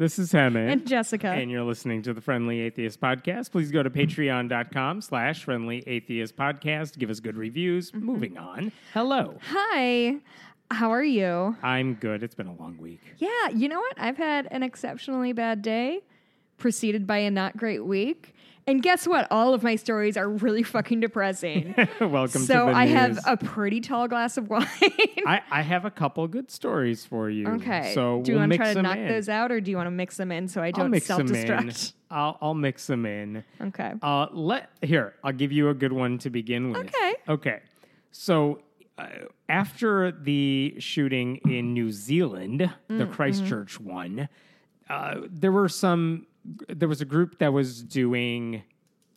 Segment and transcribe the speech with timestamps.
[0.00, 0.72] This is Hemant.
[0.72, 1.28] And Jessica.
[1.28, 3.50] And you're listening to the Friendly Atheist Podcast.
[3.52, 6.96] Please go to patreon.com slash friendly atheist podcast.
[6.96, 7.90] Give us good reviews.
[7.90, 8.06] Mm-hmm.
[8.06, 8.72] Moving on.
[8.94, 9.36] Hello.
[9.42, 10.16] Hi.
[10.70, 11.54] How are you?
[11.62, 12.22] I'm good.
[12.22, 13.02] It's been a long week.
[13.18, 13.92] Yeah, you know what?
[13.98, 16.00] I've had an exceptionally bad day,
[16.56, 18.34] preceded by a not great week.
[18.66, 19.26] And guess what?
[19.30, 21.74] All of my stories are really fucking depressing.
[22.00, 22.46] Welcome so to the book.
[22.46, 22.94] So I news.
[22.94, 24.66] have a pretty tall glass of wine.
[25.26, 27.48] I, I have a couple good stories for you.
[27.48, 27.92] okay.
[27.94, 29.08] So do you we'll want to try to knock in.
[29.08, 31.06] those out, or do you want to mix them in so I I'll don't mix
[31.06, 31.46] self them in.
[31.46, 31.92] destruct?
[32.10, 33.44] I'll, I'll mix them in.
[33.60, 33.92] Okay.
[34.02, 35.14] Uh, let here.
[35.24, 36.86] I'll give you a good one to begin with.
[36.86, 37.14] Okay.
[37.28, 37.60] Okay.
[38.12, 38.60] So
[38.98, 39.06] uh,
[39.48, 43.90] after the shooting in New Zealand, the Mm, Christchurch mm-hmm.
[43.90, 44.28] one,
[44.88, 46.26] uh, there were some.
[46.68, 48.62] There was a group that was doing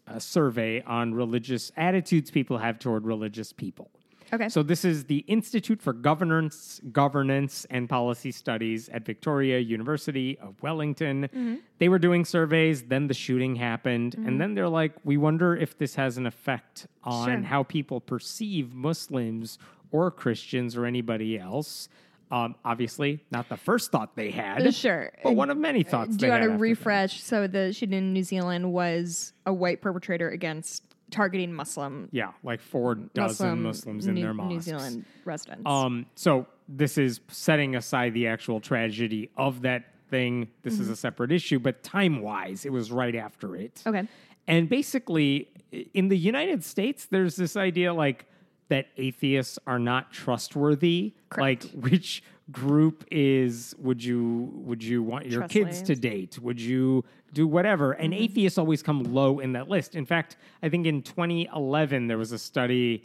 [0.07, 3.89] a survey on religious attitudes people have toward religious people.
[4.33, 4.49] Okay.
[4.49, 10.61] So this is the Institute for Governance, Governance and Policy Studies at Victoria University of
[10.63, 11.23] Wellington.
[11.23, 11.55] Mm-hmm.
[11.77, 15.77] They were doing surveys, then the shooting happened, and then they're like, we wonder if
[15.77, 17.41] this has an effect on Sure.
[17.43, 19.59] how people perceive Muslims
[19.91, 21.87] or Christians or anybody else.
[22.31, 25.11] Um, obviously, not the first thought they had, Uh, sure.
[25.23, 26.11] but one of many thoughts.
[26.15, 26.61] Do they you want had to after that.
[26.69, 27.21] refresh?
[27.23, 32.59] So the shooting in New Zealand was a white perpetrator against targeting Muslim Yeah, like
[32.59, 34.49] four dozen Muslim Muslims in New, their mosques.
[34.49, 35.61] New Zealand residents.
[35.67, 40.47] Um, so this is setting aside the actual tragedy of that thing.
[40.63, 43.83] This is a separate issue, but time wise, it was right after it.
[43.85, 44.07] okay.
[44.47, 45.49] And basically,
[45.93, 48.25] in the United States, there's this idea like
[48.69, 51.13] that atheists are not trustworthy.
[51.37, 56.39] Like which group is would you would you want your Trust kids to date?
[56.39, 57.03] Would you
[57.33, 57.93] do whatever?
[57.93, 58.23] And mm-hmm.
[58.23, 59.95] atheists always come low in that list.
[59.95, 63.03] In fact, I think in 2011 there was a study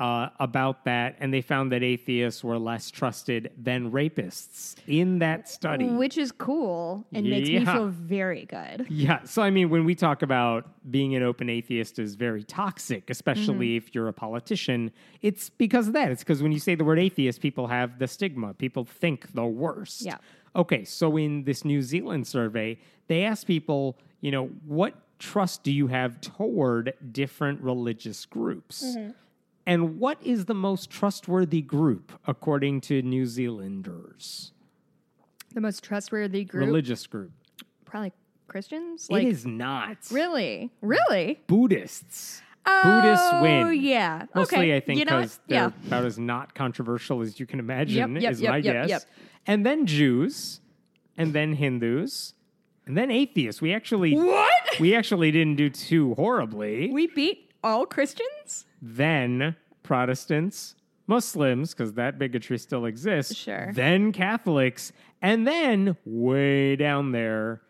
[0.00, 5.46] uh, about that, and they found that atheists were less trusted than rapists in that
[5.48, 5.84] study.
[5.86, 8.86] Which is cool and makes me feel very good.
[8.88, 9.22] Yeah.
[9.24, 13.50] So, I mean, when we talk about being an open atheist is very toxic, especially
[13.50, 13.76] Mm-hmm.
[13.88, 14.90] if you're a politician,
[15.22, 16.10] it's because of that.
[16.10, 18.54] It's because when you say the word atheist, people have the stigma.
[18.54, 20.02] People think the worst.
[20.02, 20.16] Yeah.
[20.56, 20.84] Okay.
[20.84, 22.78] So, in this New Zealand survey,
[23.08, 28.82] they asked people, you know, what trust do you have toward different religious groups?
[28.82, 29.10] Mm-hmm.
[29.70, 34.50] And what is the most trustworthy group according to New Zealanders?
[35.54, 37.30] The most trustworthy group, Religious group.
[37.84, 38.12] probably
[38.48, 39.06] Christians.
[39.08, 39.96] Like, it is not.
[40.10, 41.38] really, really.
[41.46, 42.42] Buddhists.
[42.66, 43.66] Oh, Buddhists win.
[43.68, 44.26] Oh, yeah.
[44.34, 44.76] Mostly, okay.
[44.76, 45.86] I think, you know because they're yeah.
[45.86, 49.06] about as not controversial as you can imagine, Yep, yep, is yep, my guess.
[49.46, 50.60] And then Jews,
[51.16, 52.34] and then Hindus,
[52.86, 53.62] and then atheists.
[53.62, 54.80] We actually What?
[54.80, 56.90] we actually didn't do too horribly.
[56.90, 58.66] We beat all Christians.
[58.82, 60.74] Then Protestants,
[61.06, 63.34] Muslims, because that bigotry still exists.
[63.34, 63.70] Sure.
[63.74, 67.60] Then Catholics, and then way down there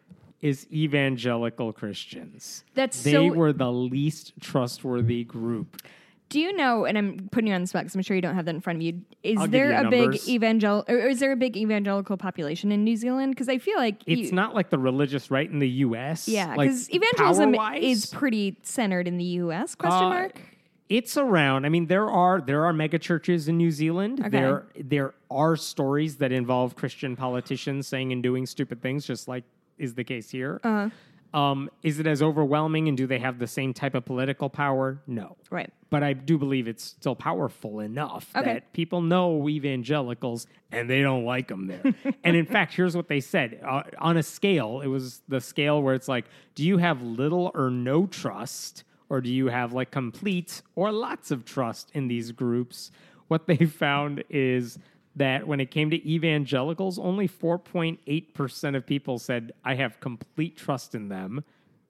[0.40, 2.64] is evangelical Christians.
[2.74, 5.82] That's they so- were the least trustworthy group.
[6.30, 6.84] Do you know?
[6.84, 8.60] And I'm putting you on the spot because I'm sure you don't have that in
[8.60, 9.00] front of you.
[9.24, 10.28] Is I'll there you a big numbers.
[10.28, 10.84] evangel?
[10.88, 13.32] Or is there a big evangelical population in New Zealand?
[13.34, 16.28] Because I feel like It's you- not like the religious right in the U.S.
[16.28, 19.74] Yeah, like, because evangelism power-wise, is pretty centered in the U.S.
[19.74, 20.40] Question uh, mark.
[20.90, 21.64] It's around.
[21.64, 24.20] I mean, there are there are mega churches in New Zealand.
[24.20, 24.28] Okay.
[24.28, 29.44] There there are stories that involve Christian politicians saying and doing stupid things, just like
[29.78, 30.60] is the case here.
[30.64, 30.90] Uh-huh.
[31.32, 35.00] Um, is it as overwhelming, and do they have the same type of political power?
[35.06, 35.36] No.
[35.48, 35.70] Right.
[35.88, 38.54] But I do believe it's still powerful enough Okay.
[38.54, 41.82] that people know evangelicals and they don't like them there.
[42.24, 44.80] and in fact, here's what they said uh, on a scale.
[44.80, 46.24] It was the scale where it's like,
[46.56, 51.30] do you have little or no trust, or do you have like complete or lots
[51.30, 52.90] of trust in these groups?
[53.28, 54.78] What they found is
[55.16, 60.94] that when it came to evangelicals, only 4.8% of people said, I have complete trust
[60.94, 61.44] in them.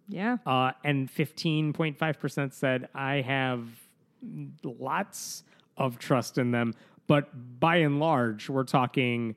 [0.09, 0.39] Yeah.
[0.45, 3.69] Uh, and 15.5% said, I have
[4.65, 5.45] lots
[5.77, 6.75] of trust in them.
[7.07, 9.37] But by and large, we're talking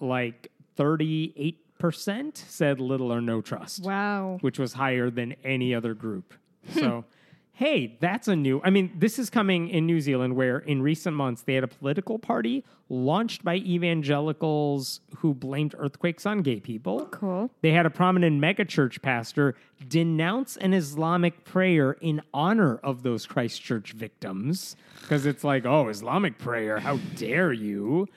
[0.00, 4.38] like 38% said little or no trust, wow.
[4.42, 6.34] which was higher than any other group.
[6.74, 7.04] So,
[7.54, 8.60] hey, that's a new.
[8.64, 11.68] I mean, this is coming in New Zealand, where in recent months they had a
[11.68, 17.06] political party launched by evangelicals who blamed earthquakes on gay people.
[17.06, 17.50] Cool.
[17.60, 19.54] They had a prominent megachurch pastor
[19.86, 26.38] denounce an Islamic prayer in honor of those Christchurch victims because it's like, oh, Islamic
[26.38, 28.08] prayer, how dare you?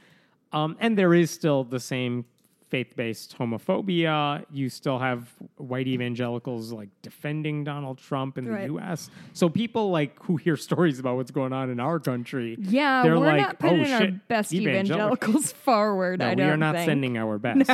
[0.54, 2.26] Um, and there is still the same
[2.76, 4.44] faith based homophobia.
[4.52, 9.10] You still have white evangelicals like defending Donald Trump in the US.
[9.32, 12.58] So people like who hear stories about what's going on in our country.
[12.60, 16.20] Yeah, they're we're like, not putting oh, our shit, best evangelical." evangelicals forward.
[16.20, 16.86] No, I we are not think.
[16.90, 17.70] sending our best.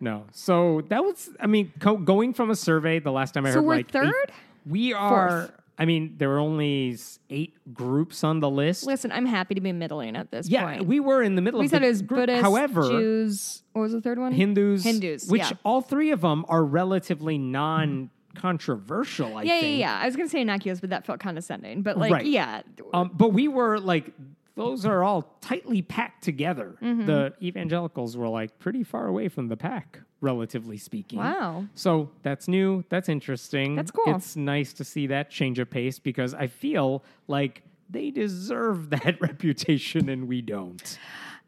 [0.00, 0.24] No.
[0.32, 3.56] So that was, I mean, co- going from a survey the last time I So
[3.56, 4.32] heard, we're like eight- third?
[4.66, 5.28] we are.
[5.46, 5.52] Fourth.
[5.80, 6.98] I mean, there were only
[7.30, 8.84] eight groups on the list.
[8.84, 10.86] Listen, I'm happy to be middling at this yeah, point.
[10.86, 12.20] we were in the middle We of said the it was group.
[12.22, 13.62] Buddhists, However, Jews.
[13.74, 14.32] What was the third one?
[14.32, 15.52] Hindus, Hindus, which yeah.
[15.64, 19.36] all three of them are relatively non-controversial.
[19.36, 19.78] I yeah, yeah, think.
[19.80, 19.98] yeah.
[20.02, 21.82] I was gonna say innocuous, but that felt condescending.
[21.82, 22.26] But like, Right.
[22.26, 24.12] yeah, Um, but we were like,
[24.58, 26.76] those are all tightly packed together.
[26.82, 27.06] Mm-hmm.
[27.06, 31.18] The evangelicals were like pretty far away from the pack, relatively speaking.
[31.18, 31.64] wow.
[31.74, 32.84] So that's new.
[32.90, 33.76] That's interesting.
[33.76, 34.14] That's cool.
[34.16, 39.20] It's nice to see that change of pace because I feel like they deserve that
[39.20, 40.98] reputation and we don't.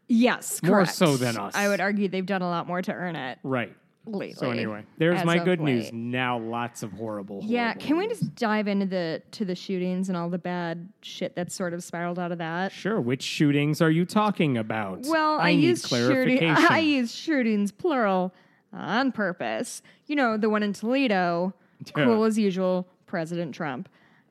[0.07, 0.95] Yes, More correct.
[0.95, 1.55] so than us.
[1.55, 3.73] I would argue they've done a lot more to earn it Right.
[4.05, 4.33] Lately.
[4.33, 5.91] So anyway, there's my good news.
[5.93, 7.41] Now lots of horrible.
[7.43, 8.19] Yeah, horrible can we news.
[8.19, 11.83] just dive into the to the shootings and all the bad shit that's sort of
[11.83, 12.71] spiraled out of that?
[12.71, 12.99] Sure.
[12.99, 15.05] Which shootings are you talking about?
[15.05, 16.49] Well, I, need use shooting.
[16.49, 18.33] I use shootings plural
[18.73, 19.81] on purpose.
[20.07, 21.53] You know, the one in Toledo,
[21.95, 22.05] Yeah.
[22.05, 23.89] cool as usual, President Trump.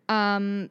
[0.08, 0.70] Um,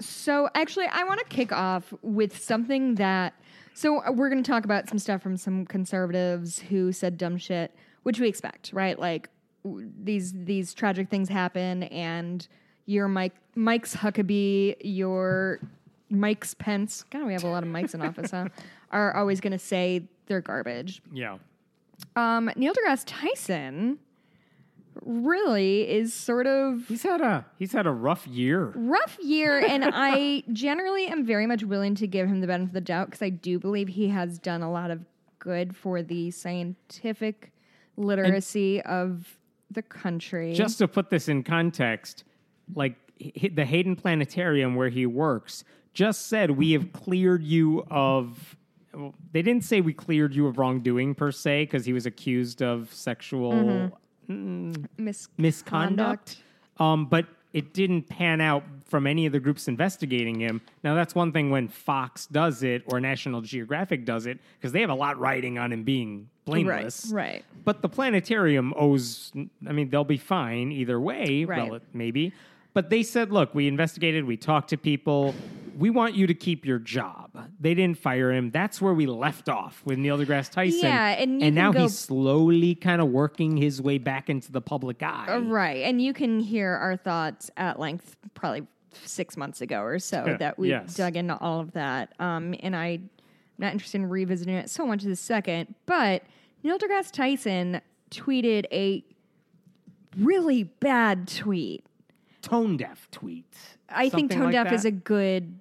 [0.00, 3.34] so actually, I want to kick off with something that.
[3.74, 7.36] So uh, we're going to talk about some stuff from some conservatives who said dumb
[7.36, 7.74] shit,
[8.04, 8.98] which we expect, right?
[8.98, 9.28] Like
[9.64, 12.46] w- these these tragic things happen, and
[12.86, 15.60] your Mike Mike's Huckabee, your
[16.08, 17.04] Mike's Pence.
[17.10, 18.48] God, we have a lot of Mikes in office, huh?
[18.92, 21.02] Are always going to say they're garbage.
[21.12, 21.38] yeah.
[22.16, 23.98] Um, Neil deGrasse Tyson
[25.02, 28.72] really is sort of He's had a he's had a rough year.
[28.74, 32.74] rough year, and I generally am very much willing to give him the benefit of
[32.74, 35.04] the doubt because I do believe he has done a lot of
[35.38, 37.52] good for the scientific
[37.96, 39.38] literacy of
[39.70, 40.54] the country.
[40.54, 42.24] Just to put this in context,
[42.74, 48.56] like h- the Hayden Planetarium where he works just said we have cleared you of.
[48.92, 52.62] well, They didn't say we cleared you of wrongdoing per se because he was accused
[52.62, 53.94] of sexual mm-hmm.
[54.28, 55.38] Misconduct.
[55.38, 56.36] misconduct.
[56.78, 60.60] Um, but it didn't pan out from any of the groups investigating him.
[60.82, 64.80] Now that's one thing when Fox does it or National Geographic does it because they
[64.80, 67.10] have a lot riding on him being blameless.
[67.12, 67.44] Right, right.
[67.64, 69.32] But the planetarium owes.
[69.66, 71.44] I mean, they'll be fine either way.
[71.44, 71.70] Right.
[71.70, 72.32] rel- maybe.
[72.72, 75.32] But they said, look, we investigated, we talked to people.
[75.76, 77.30] We want you to keep your job.
[77.60, 78.50] They didn't fire him.
[78.50, 80.80] That's where we left off with Neil deGrasse Tyson.
[80.82, 84.60] Yeah, and can now go- he's slowly kind of working his way back into the
[84.60, 85.26] public eye.
[85.28, 85.84] Uh, Right.
[85.84, 88.66] And you can hear our thoughts at length probably
[89.04, 90.94] six months ago or so that we yes.
[90.94, 92.12] dug into all of that.
[92.18, 93.10] Um, and I, am
[93.58, 96.22] not interested in revisiting it so much as a second, but
[96.62, 97.80] Neil deGrasse Tyson
[98.10, 99.04] tweeted a
[100.18, 101.84] really bad tweet.
[102.42, 103.54] Tone deaf tweet.
[103.88, 104.74] I think tone like deaf that?
[104.74, 105.58] is a good.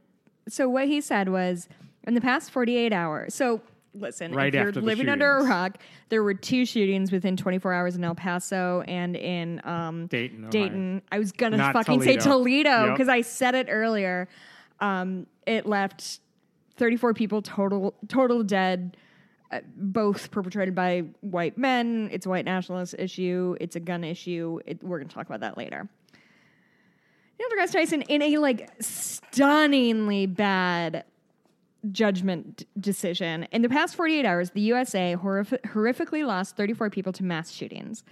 [0.48, 1.68] So what he said was
[2.06, 3.34] in the past 48 hours.
[3.34, 3.62] So
[3.94, 5.78] listen, Right if you're living under a rock,
[6.10, 10.50] there were two shootings within 24 hours in El Paso and in um, Dayton, Ohio.
[10.52, 11.02] Dayton.
[11.12, 12.30] I was gonna Not fucking say Toledo.
[12.70, 12.94] Toledo Yep.
[12.96, 14.28] because I said it earlier.
[14.80, 16.20] Um, it left
[16.78, 18.98] 34 people total total dead.
[19.52, 22.10] uh, Both perpetrated by white men.
[22.12, 23.56] It's a white nationalist issue.
[23.62, 24.60] It's a gun issue.
[24.66, 25.88] It, we're going to talk about that later.
[27.40, 31.04] Neil deGrasse Tyson in a like stunningly bad
[31.92, 33.44] judgment decision.
[33.52, 38.04] In the past 48 hours, the USA horrific- horrifically lost 34 people to mass shootings.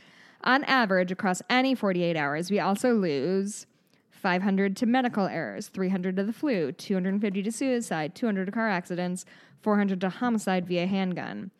[0.43, 3.67] On average, across any 48 hours, we also lose
[4.09, 9.25] 500 to medical errors, 300 to the flu, 250 to suicide, 200 to car accidents,
[9.61, 11.51] 400 to homicide via handgun.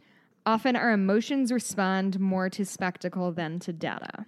[0.46, 4.26] Often our emotions respond more to spectacle than to data.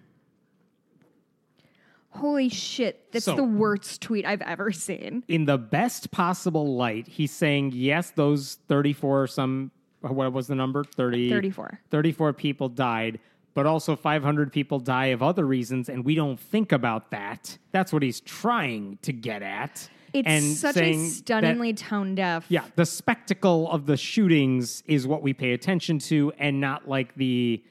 [2.15, 5.23] Holy shit, that's So- the worst tweet I've ever seen.
[5.27, 10.55] in the best possible light, he's saying, yes, those 34 or some, what was the
[10.55, 10.83] number?
[10.83, 11.79] 30, 34.
[11.89, 13.19] 34 people died,
[13.55, 17.57] but also 500 people die of other reasons, and we don't think about that.
[17.71, 19.89] That's what he's trying to get at.
[20.13, 22.45] It's and such saying a that- stunningly tone deaf.
[22.47, 27.15] yeah, the spectacle of the shootings is what we pay attention to, and not like
[27.15, 27.63] the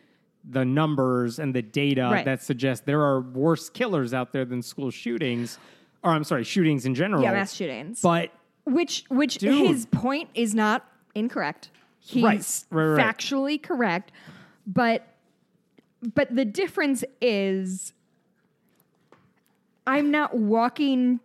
[0.45, 2.25] the numbers and the data Right.
[2.25, 5.59] that suggest there are worse killers out there than school shootings,
[6.03, 7.23] or I'm sorry, shootings in general.
[7.23, 8.01] Yeah, mass shootings.
[8.01, 8.31] But
[8.65, 9.69] which which Dude.
[9.69, 10.85] his point is not
[11.15, 11.71] incorrect.
[12.01, 13.17] He's right, right.
[13.17, 14.11] factually correct.
[14.67, 15.07] But
[16.15, 17.93] but the difference is
[19.87, 21.21] I'm not walking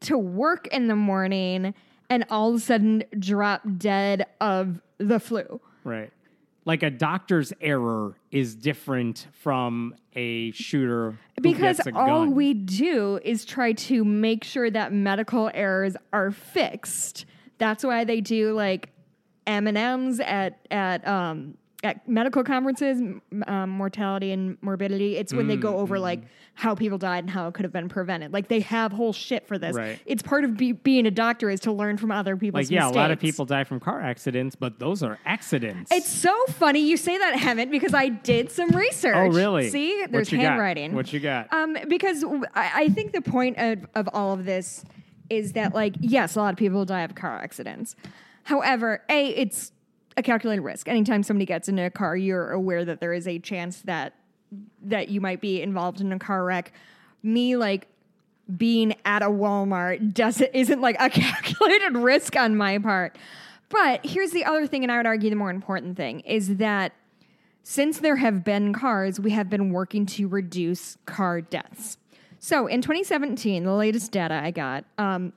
[0.00, 1.74] to work in the morning
[2.10, 5.60] and all of a sudden drop dead of the flu.
[5.84, 6.12] Right.
[6.68, 12.34] Like a doctor's error is different from a shooter because all gun.
[12.34, 17.24] we do is try to make sure that medical errors are fixed.
[17.56, 18.90] That's why they do like
[19.46, 23.00] M and M's at at um, at medical conferences,
[23.46, 25.16] um, mortality and morbidity.
[25.16, 26.22] It's when they go Mm, over like
[26.54, 28.32] how people died and how it could have been prevented.
[28.32, 29.76] Like they have whole shit for this.
[29.76, 30.00] Right.
[30.04, 32.88] It's part of be- being a doctor is to learn from other people's like yeah,
[32.88, 35.92] a lot of people die from car accidents, but those are accidents.
[35.92, 39.14] It's so funny you say that, Hemant, because I did some research.
[39.16, 39.70] oh really?
[39.70, 40.40] See, What there's got?
[40.40, 40.94] handwriting.
[40.94, 41.52] What you got?
[41.52, 44.84] Um, because w- I, I think the point of, of all of this
[45.30, 47.94] is that, like, yes, a lot of people die of car accidents.
[48.44, 49.70] However, A, it's
[50.18, 50.88] a calculated risk.
[50.88, 54.14] Anytime somebody gets into a car, you're aware that there is a chance that
[54.82, 56.72] that you might be involved in a car wreck.
[57.22, 57.86] Me, like,
[58.56, 63.16] being at a Walmart doesn't isn't like a calculated risk on my part.
[63.68, 66.92] But here's the other thing, and I would argue the more important thing is that
[67.62, 71.98] since there have been cars, we have been working to reduce car deaths.
[72.40, 75.34] So in 2017, the latest data I got, um,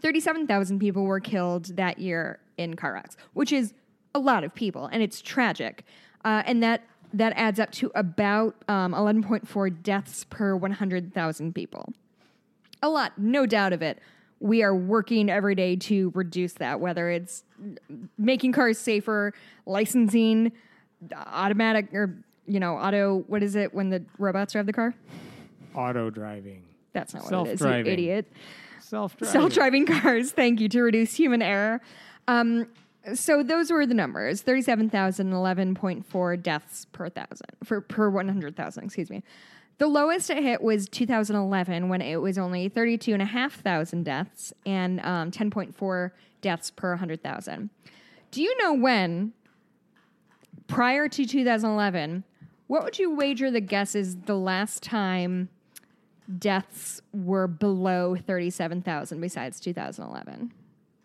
[0.00, 3.74] 37,000 people were killed that year in car wrecks, which is
[4.14, 5.84] a lot of people, and it's tragic.
[6.24, 11.92] Uh, and that that adds up to about um, 11.4 deaths per 100,000 people.
[12.82, 13.98] A lot, no doubt of it.
[14.38, 17.42] We are working every day to reduce that, whether it's
[18.16, 19.34] making cars safer,
[19.66, 20.52] licensing,
[21.14, 23.24] automatic or you know, auto.
[23.26, 24.94] What is it when the robots drive the car?
[25.74, 26.62] Auto driving,
[26.92, 27.92] That's not what it is, you Self-driving.
[27.92, 28.32] idiot.
[28.80, 29.32] self driving.
[29.32, 30.32] Self-driving cars.
[30.32, 31.80] Thank you to reduce human error.
[32.26, 32.66] Um,
[33.14, 38.10] so those were the numbers: thirty-seven thousand, eleven point four deaths per thousand for per
[38.10, 38.84] one hundred thousand.
[38.84, 39.22] Excuse me.
[39.78, 46.10] The lowest it hit was 2011 when it was only 32,500 deaths and um, 10.4
[46.42, 47.70] deaths per 100,000.
[48.30, 49.32] Do you know when,
[50.66, 52.24] prior to 2011,
[52.66, 55.48] what would you wager the guess is the last time
[56.38, 60.52] deaths were below 37,000 besides 2011?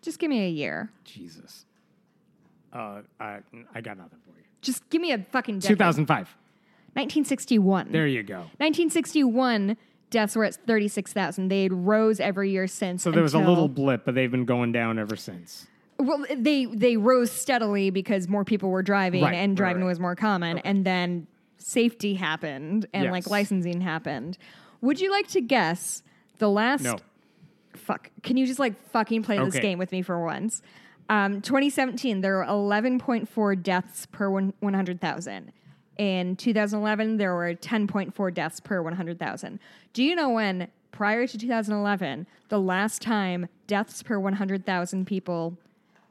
[0.02, 0.90] Just give me a year.
[1.02, 1.64] Jesus.
[2.76, 3.38] Uh, I,
[3.74, 4.44] I got nothing for you.
[4.60, 5.76] Just give me a fucking decade.
[5.78, 6.16] 2005.
[6.94, 7.92] 1961.
[7.92, 8.38] There you go.
[8.58, 9.76] 1961
[10.10, 11.48] deaths were at 36,000.
[11.48, 13.02] They had rose every year since.
[13.02, 15.66] So there was a until- little blip, but they've been going down ever since.
[15.98, 19.88] Well, they they rose steadily because more people were driving Right, and right, driving right.
[19.88, 23.30] was more common, and then safety happened and like Yes.
[23.30, 24.36] licensing happened.
[24.82, 26.02] Would you like to guess
[26.36, 26.82] the last?
[26.82, 26.98] No.
[27.74, 28.10] Fuck.
[28.22, 29.60] Can you just like fucking play this Okay.
[29.62, 30.60] game with me for once?
[31.08, 35.52] Um, 2017, there were 11.4 deaths per 100,000.
[35.98, 39.58] In 2011, there were 10.4 deaths per 100,000.
[39.92, 45.56] Do you know when, prior to 2011, the last time deaths per 100,000 people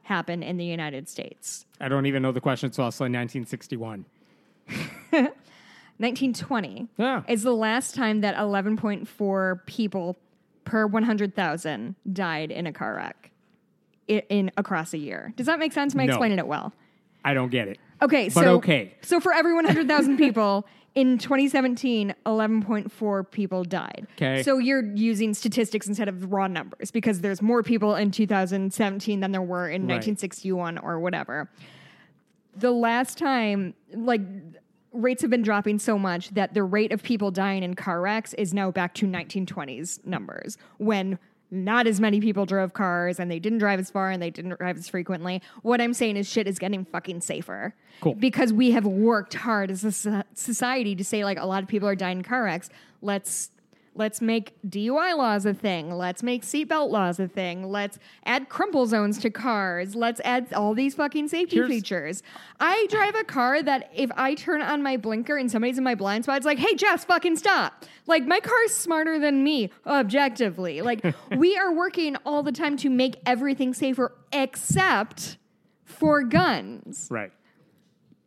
[0.04, 1.66] happened in the United States?
[1.80, 4.06] I don't even know the question, so I'll say 1961.
[5.98, 7.22] 1920 Yeah.
[7.28, 10.16] is the last time that 11.4 people
[10.64, 13.30] per 100,000 died in a car wreck
[14.08, 15.32] in, in across a year.
[15.36, 15.94] Does that make sense?
[15.94, 16.12] Am I No.
[16.12, 16.72] explaining it well?
[17.24, 17.78] I don't get it.
[18.02, 18.94] Okay, But so okay.
[19.02, 24.06] So for every 100,000 people in 2017, 11.4 people died.
[24.16, 24.42] 'Kay.
[24.42, 29.32] So you're using statistics instead of raw numbers because there's more people in 2017 than
[29.32, 29.96] there were in Right.
[29.96, 31.50] 1961 or whatever.
[32.54, 34.22] The last time, like,
[34.92, 38.32] rates have been dropping so much that the rate of people dying in car wrecks
[38.34, 41.18] is now back to 1920s numbers when
[41.50, 44.56] not as many people drove cars and they didn't drive as far and they didn't
[44.58, 45.40] drive as frequently.
[45.62, 47.74] What I'm saying is shit is getting fucking safer.
[48.00, 48.14] Cool.
[48.14, 51.88] Because we have worked hard as a society to say like a lot of people
[51.88, 52.68] are dying in car wrecks.
[53.00, 53.50] Let's
[53.96, 55.90] let's make DUI laws a thing.
[55.90, 57.64] Let's make seatbelt laws a thing.
[57.68, 59.94] Let's add crumple zones to cars.
[59.94, 62.22] Let's add all these fucking safety Here's- features.
[62.60, 65.94] I drive a car that if I turn on my blinker and somebody's in my
[65.94, 67.84] blind spot, it's like, hey, Jess, fucking stop.
[68.06, 70.82] Like, my car's smarter than me, objectively.
[70.82, 71.04] Like,
[71.36, 75.38] we are working all the time to make everything safer except
[75.84, 77.08] for guns.
[77.10, 77.32] Right.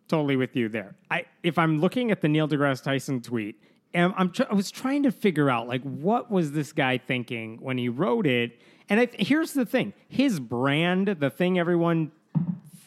[0.07, 0.95] Totally with you there.
[1.11, 3.61] I if I'm looking at the Neil deGrasse Tyson tweet,
[3.93, 7.57] and I'm tr- I was trying to figure out like what was this guy thinking
[7.61, 8.59] when he wrote it.
[8.87, 12.11] And I, here's the thing: his brand, the thing everyone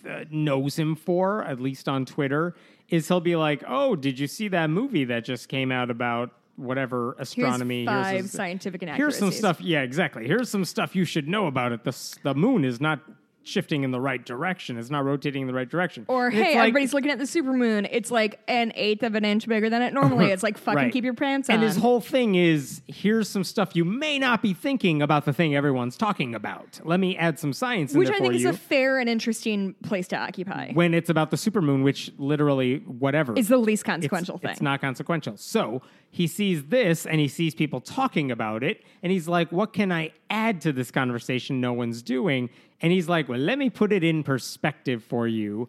[0.09, 2.55] uh, knows him for, at least on Twitter,
[2.89, 6.31] is he'll be like, "Oh, did you see that movie that just came out about
[6.57, 9.61] whatever astronomy?" Here's five this- scientific Here's some stuff.
[9.61, 10.27] Yeah, exactly.
[10.27, 11.85] Here's some stuff you should know about it.
[11.85, 13.01] The the moon is not
[13.45, 14.77] shifting in the right direction.
[14.79, 16.05] It's not rotating in the right direction.
[16.09, 17.89] Or And hey, like- everybody's looking at the supermoon.
[17.91, 20.31] It's like an eighth of an inch bigger than it normally.
[20.33, 20.43] is.
[20.43, 20.93] like fucking Right.
[20.93, 21.55] keep your pants on.
[21.57, 25.33] And his whole thing is here's some stuff you may not be thinking about the
[25.33, 26.81] thing everyone's talking about.
[26.85, 28.51] Let me add some science which I think is you.
[28.51, 30.73] a fair and interesting place to occupy.
[30.73, 34.51] when it's about the supermoon, which literally whatever Is the least it's, consequential thing.
[34.51, 35.37] It's not consequential.
[35.37, 39.73] So he sees this and he sees people talking about it, and he's like, "What
[39.73, 42.51] can I add to this conversation no one's doing?"
[42.83, 45.69] And he's like, "Well, let me put it in perspective for you."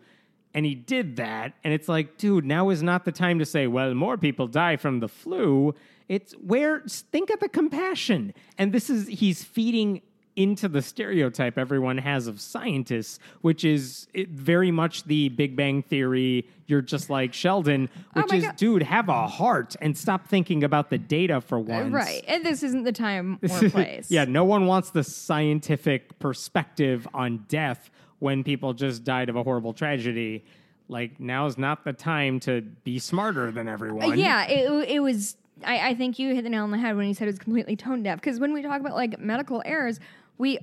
[0.55, 3.65] And he did that, and it's like, dude, now is not the time to say,
[3.65, 5.73] "Well, more people die from the flu."
[6.09, 10.01] It's where think of the compassion, and this is he's feeding
[10.35, 15.81] into the stereotype everyone has of scientists, which is it, very much the Big Bang
[15.83, 16.47] Theory.
[16.67, 18.55] You're just like Sheldon, which Oh is, God.
[18.55, 21.93] dude, have a heart and stop thinking about the data for once.
[21.93, 22.23] right.
[22.27, 24.09] And this isn't the time or place.
[24.09, 29.43] yeah, no one wants the scientific perspective on death when people just died of a
[29.43, 30.43] horrible tragedy.
[30.87, 34.17] Like now's not the time to be smarter than Uh, everyone.
[34.17, 35.35] yeah, it, it was.
[35.65, 37.39] I, I think you hit the nail on the head when you said it was
[37.39, 38.19] completely tone deaf.
[38.19, 39.99] Because when we talk about like medical errors,
[40.37, 40.59] we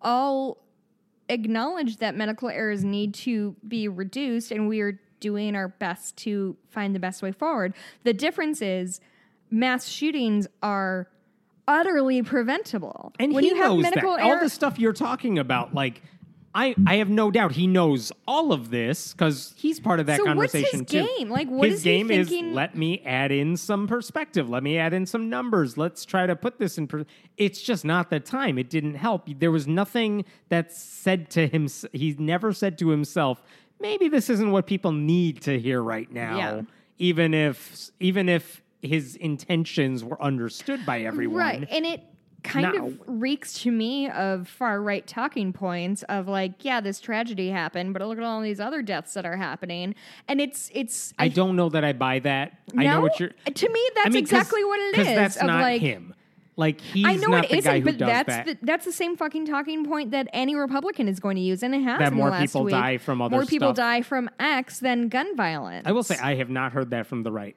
[0.00, 0.58] all
[1.28, 6.56] acknowledge that medical errors need to be reduced, and we are doing our best to
[6.68, 7.74] find the best way forward.
[8.02, 9.00] The difference is
[9.50, 11.08] mass shootings are
[11.68, 13.12] utterly preventable.
[13.18, 14.22] And when he you have medical that.
[14.22, 16.02] All the stuff you're talking about, like
[16.54, 20.18] I, I have no doubt he knows all of this because he's part of that
[20.18, 21.08] So what's his conversation too.
[21.16, 21.30] game?
[21.30, 24.50] Like, what his is he game is let me add in some perspective.
[24.50, 25.78] Let me add in some numbers.
[25.78, 26.88] Let's try to put this in.
[26.88, 27.06] Per-
[27.38, 28.58] it's just not the time.
[28.58, 29.28] It didn't help.
[29.38, 31.68] There was nothing that said to him.
[31.92, 33.42] He never said to himself,
[33.80, 36.62] "Maybe this isn't what people need to hear right now." Yeah.
[36.98, 41.68] Even if, even if his intentions were understood by everyone, Right.
[41.70, 42.02] And it
[42.42, 47.00] kind Now- of reeks to me of far right talking points of like, yeah, this
[47.00, 49.94] tragedy happened, but look at all these other deaths that are happening.
[50.28, 52.58] And it's it's I don't know that I buy that.
[52.76, 53.00] I know No?
[53.02, 53.30] what you're.
[53.46, 55.06] Uh, to me, that's I mean, exactly what it is.
[55.06, 56.14] That's of, not like- him.
[56.54, 58.44] Like he's I know not it the guy isn't, who but that's that.
[58.46, 61.74] the, that's the same fucking talking point that any Republican is going to use, and
[61.74, 62.72] it has That more people week.
[62.72, 63.76] die from other more people stuff.
[63.76, 65.86] die from X than gun violence.
[65.86, 67.56] I will say I have not heard that from the right.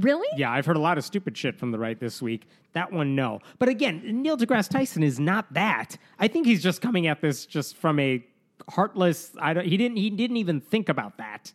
[0.00, 0.28] Really.
[0.36, 2.46] Yeah, I've heard a lot of stupid shit from the right this week.
[2.72, 3.40] That one, no.
[3.58, 5.96] But again, Neil deGrasse Tyson is not that.
[6.18, 8.24] I think he's just coming at this just from a
[8.68, 9.32] heartless.
[9.40, 9.66] I don't.
[9.66, 9.96] He didn't.
[9.96, 11.52] He didn't even think about that,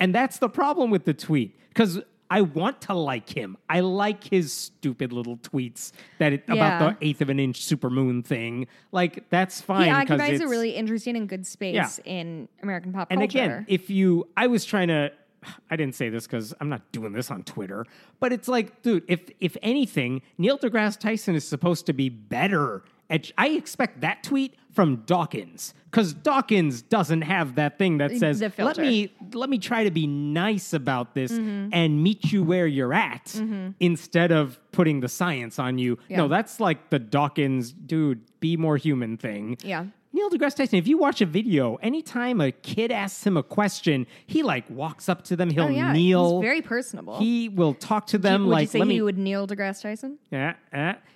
[0.00, 2.00] and that's the problem with the tweet because.
[2.30, 3.56] I want to like him.
[3.70, 6.56] I like his stupid little tweets that it, Yeah.
[6.76, 8.66] about the eighth of an inch supermoon thing.
[8.92, 9.84] Like that's fine.
[9.86, 11.88] He occupies a really interesting and good space Yeah.
[12.04, 13.38] in American pop and culture.
[13.38, 15.10] And again, if you, I was trying to,
[15.70, 17.86] I didn't say this because I'm not doing this on Twitter,
[18.20, 22.82] but it's like, dude, if if anything, Neil deGrasse Tyson is supposed to be better.
[23.10, 28.42] At, I expect that tweet from Dawkins because Dawkins doesn't have that thing that says,
[28.58, 31.70] "Let me let me try to be nice about this Mm-hmm.
[31.72, 33.34] and meet you where you're at,"
[33.80, 35.98] instead of putting the science on you.
[36.08, 36.18] Yeah.
[36.18, 39.56] No, that's like the Dawkins, dude, be more human thing.
[39.62, 39.86] Yeah.
[40.18, 44.06] Neil deGrasse Tyson, if you watch a video, anytime a kid asks him a question,
[44.26, 46.40] he like walks up to them, he'll oh yeah, kneel.
[46.40, 47.18] he's very personable.
[47.18, 49.82] he will talk to them would like you say let he me would Neil deGrasse
[49.82, 50.18] Tyson?
[50.30, 50.54] yeah,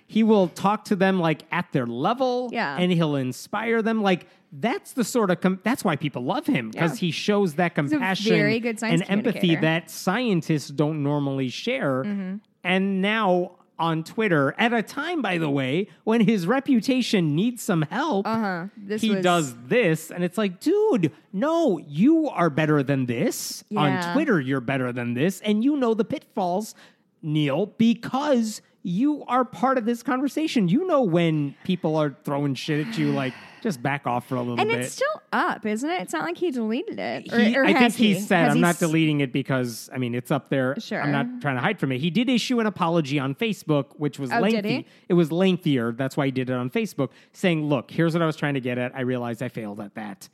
[0.07, 2.77] he will talk to them like at their level Yeah.
[2.79, 6.69] and he'll inspire them like that's the sort of com- that's why people love him
[6.69, 7.07] because Yeah.
[7.07, 12.35] he shows that compassion very good and empathy that scientists don't normally share Mm-hmm.
[12.63, 17.81] and now on Twitter at a time by the way when his reputation needs some
[17.83, 18.67] help Uh-huh.
[18.97, 23.81] He was- does this and it's like dude no you are better than this Yeah.
[23.81, 26.75] on twitter you're better than this and you know the pitfalls
[27.21, 32.87] neil because you are part of this conversation you know when people are throwing shit
[32.87, 35.65] at you like just back off for a little And bit And it's still up,
[35.65, 36.01] isn't it?
[36.01, 37.33] It's not like he deleted it.
[37.33, 39.89] Or, He- or I think he, he said, Has "I'm he not deleting it because
[39.91, 40.75] I mean it's up there.
[40.79, 41.01] Sure.
[41.01, 44.19] I'm not trying to hide from it." He did issue an apology on Facebook, which
[44.19, 44.85] was Oh, lengthy.
[45.09, 45.93] It was lengthier.
[45.93, 48.61] That's why he did it on Facebook, saying, "Look, here's what I was trying to
[48.61, 48.95] get at.
[48.95, 50.27] I realized I failed at that."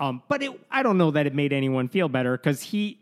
[0.00, 2.98] Um, but it, I don't know that it made anyone feel better because he.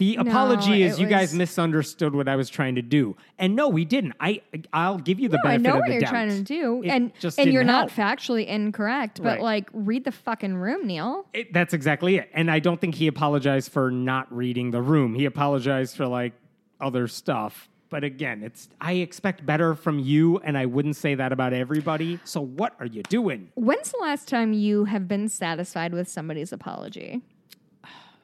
[0.00, 3.68] The No, apology is you guys misunderstood what I was trying to do, and no,
[3.68, 4.14] we didn't.
[4.18, 4.40] I
[4.72, 6.10] I'll give you the No, I benefit know of what the you're doubt.
[6.10, 9.22] trying to do, It and and you're didn't factually incorrect.
[9.22, 9.42] But Right.
[9.42, 11.26] like, read the fucking room, Neil.
[11.34, 12.30] It, that's exactly it.
[12.32, 15.14] And I don't think he apologized for not reading the room.
[15.14, 16.32] He apologized for like
[16.80, 17.68] other stuff.
[17.90, 22.20] But again, it's I expect better from you, and I wouldn't say that about everybody.
[22.24, 23.50] So what are you doing?
[23.54, 27.20] When's the last time you have been satisfied with somebody's apology?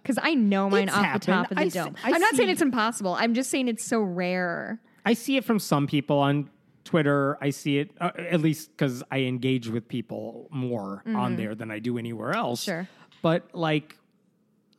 [0.06, 1.96] Because I know mine It's off the top of the I see- dome.
[2.04, 3.14] I I'm not saying it's impossible.
[3.18, 4.80] I'm just saying it's so rare.
[5.04, 6.50] I see it from some people on
[6.84, 7.36] Twitter.
[7.40, 11.70] I see it uh, at least because I engage with people more on there than
[11.70, 12.62] I do anywhere else.
[12.62, 12.70] Mm-hmm.
[12.70, 12.88] Sure.
[13.22, 13.96] But like,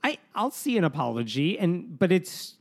[0.03, 2.55] I I'll see an apology, and but it's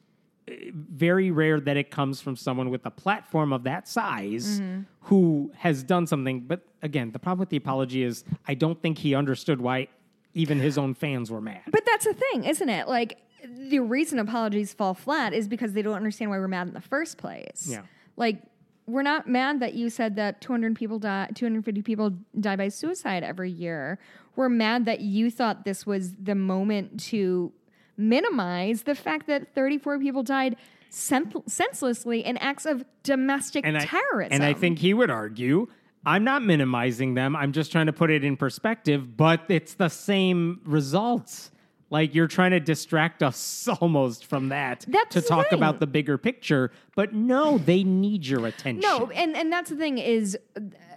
[0.49, 4.81] uh, very rare that it comes from someone with a platform of that size Mm-hmm.
[5.03, 6.41] who has done something.
[6.41, 9.89] But again, the problem with the apology is I don't think he understood why
[10.37, 11.63] even his own fans were mad.
[11.71, 12.87] But that's the thing, isn't it?
[12.87, 13.19] Like
[13.49, 16.81] the reason apologies fall flat is because they don't understand why we're mad in the
[16.81, 17.67] first place.
[17.69, 17.83] Yeah.
[18.17, 18.43] Like
[18.87, 23.25] we're not mad that you said that 200 people die 250 people die by suicide
[23.25, 23.99] every year.
[24.37, 27.53] We're mad that you thought this was the moment to
[27.97, 30.57] minimize the fact that 34 people died
[30.91, 34.35] sen- senselessly in acts of domestic and I, terrorism.
[34.35, 35.69] And I think he would argue,
[36.07, 37.35] I'm not minimizing them.
[37.35, 41.51] I'm just trying to put it in perspective, but it's the same results.
[41.91, 45.59] Like you're trying to distract us almost from that That's to talk thing.
[45.59, 46.71] about the bigger picture.
[46.95, 48.81] But no, they need your attention.
[48.81, 50.39] No, and and that's the thing is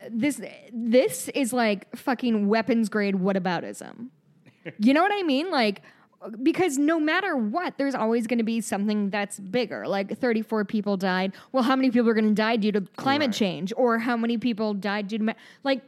[0.10, 0.42] this
[0.72, 4.10] this is like fucking weapons grade whataboutism.
[4.78, 5.52] You know what I mean?
[5.52, 5.82] Like
[6.42, 9.88] because no matter what, there's always going to be something that's bigger.
[9.88, 11.34] Like 34 people died.
[11.52, 13.36] Well, how many people are going to die due to climate Right.
[13.36, 15.82] change, or how many people died due to ma- like?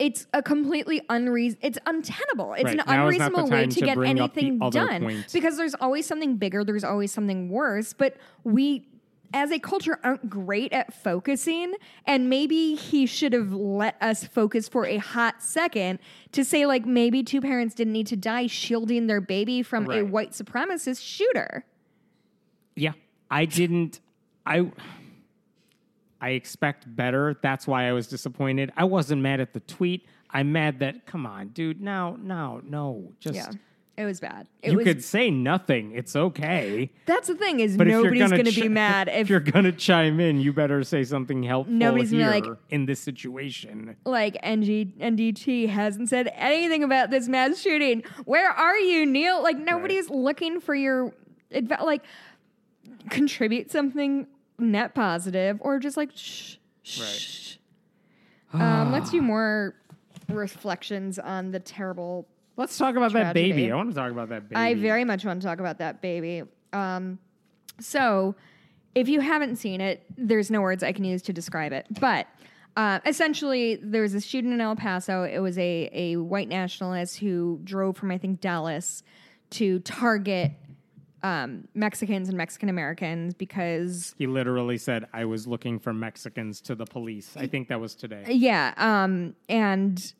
[0.00, 1.58] It's a completely unreason.
[1.62, 2.54] It's untenable.
[2.54, 2.72] It's Right.
[2.72, 5.02] an Now is not the unreasonable way to to get bring up the anything done
[5.02, 5.26] point.
[5.32, 6.64] because there's always something bigger.
[6.64, 7.92] There's always something worse.
[7.92, 8.88] But we,
[9.34, 11.74] as a culture, aren't great at focusing.
[12.06, 15.98] And maybe he should have let us focus for a hot second
[16.32, 20.02] to say, like, maybe two parents didn't need to die shielding their baby from a
[20.02, 21.66] white supremacist shooter.
[22.76, 22.92] Yeah.
[23.30, 24.00] I didn't
[24.46, 24.70] I
[26.20, 27.36] I expect better.
[27.42, 28.72] That's why I was disappointed.
[28.76, 30.06] I wasn't mad at the tweet.
[30.30, 31.80] I'm mad that come on, dude.
[31.80, 33.12] No, no, no.
[33.20, 33.50] Just Yeah,
[33.96, 34.48] it was bad.
[34.62, 34.84] It you was.
[34.84, 35.92] could say nothing.
[35.92, 36.90] It's okay.
[37.06, 39.70] that's the thing is But nobody's going to chi- be mad if if you're gonna
[39.72, 43.96] chime in, you better say something helpful Nobody's here like- in this situation.
[44.04, 48.02] like NG NDT hasn't said anything about this mass shooting.
[48.24, 49.42] Where are you, Neil?
[49.42, 51.12] Like nobody's looking for your
[51.52, 52.02] adv- like
[53.10, 54.26] contribute something
[54.58, 57.56] net positive or just like shh shh.
[58.52, 59.74] Um, let's do more
[60.28, 62.26] reflections on the terrible.
[62.56, 63.70] Let's talk about that baby.
[63.70, 64.56] I want to talk about that baby.
[64.56, 66.42] I very much want to talk about that baby.
[66.72, 67.18] Um,
[67.80, 68.36] so,
[68.94, 71.86] if you haven't seen it, there's no words I can use to describe it.
[72.00, 72.28] But
[72.76, 75.24] uh, essentially, there was a shooting in El Paso.
[75.24, 79.02] It was a, a white nationalist who drove from, I think, Dallas
[79.50, 80.52] to target
[81.24, 86.74] um, Mexicans and Mexican Americans because He literally said, "I was looking for Mexicans to
[86.74, 88.24] the police." I think that was today.
[88.28, 90.12] Yeah, um, and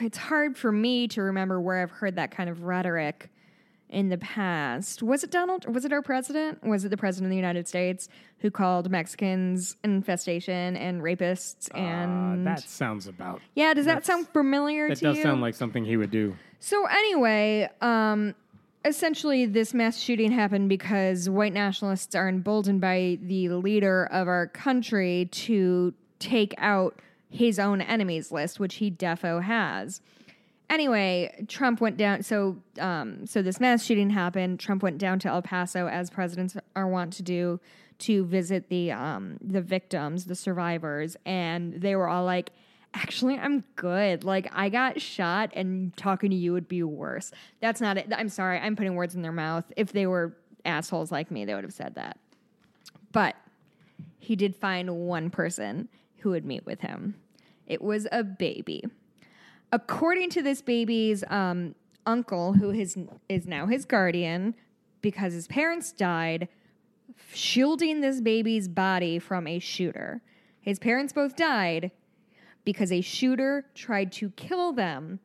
[0.00, 3.30] it's hard for me to remember where I've heard that kind of rhetoric
[3.88, 5.02] in the past.
[5.02, 5.72] Was it Donald?
[5.72, 6.62] Was it our president?
[6.64, 8.08] Was it the president of the United States
[8.40, 11.70] who called Mexicans infestation and rapists?
[11.72, 13.40] Uh, And that sounds about.
[13.54, 15.22] yeah, does that sound familiar That to does you?
[15.22, 16.34] sound like something he would do.
[16.60, 18.34] So anyway, um,
[18.84, 24.46] essentially, this mass shooting happened because white nationalists are emboldened by the leader of our
[24.48, 26.98] country to take out
[27.34, 30.00] his own enemies list, which he defo has.
[30.70, 32.22] Anyway, Trump went down.
[32.22, 34.60] So, um, so this mass shooting happened.
[34.60, 37.60] Trump went down to El Paso, as presidents are wont to do,
[37.98, 42.50] to visit the um, the victims, the survivors, and they were all like,
[42.94, 44.22] "Actually, I'm good.
[44.22, 48.12] Like, I got shot, and talking to you would be worse." That's not it.
[48.16, 48.58] I'm sorry.
[48.58, 49.64] I'm putting words in their mouth.
[49.76, 52.16] If they were assholes like me, they would have said that.
[53.12, 53.34] But
[54.18, 57.16] he did find one person who would meet with him.
[57.66, 58.84] It was a baby.
[59.72, 61.74] According to this baby's um,
[62.06, 62.96] uncle, who is,
[63.28, 64.54] is now his guardian,
[65.00, 66.48] because his parents died,
[67.32, 70.22] shielding this baby's body from a shooter.
[70.60, 71.90] His parents both died
[72.64, 75.20] because a shooter tried to kill them.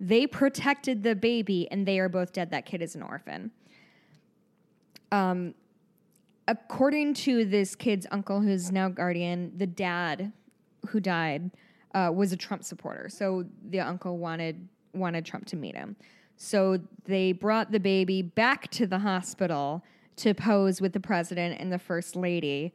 [0.00, 2.50] They protected the baby, and they are both dead.
[2.50, 3.50] That kid is an orphan.
[5.12, 5.54] Um,
[6.48, 10.32] according to this kid's uncle, who's now guardian, the dad
[10.88, 11.50] who died
[11.94, 13.08] uh, was a Trump supporter.
[13.08, 15.96] So the uncle wanted wanted Trump to meet him.
[16.36, 19.84] So they brought the baby back to the hospital
[20.16, 22.72] to pose with the president and the first lady.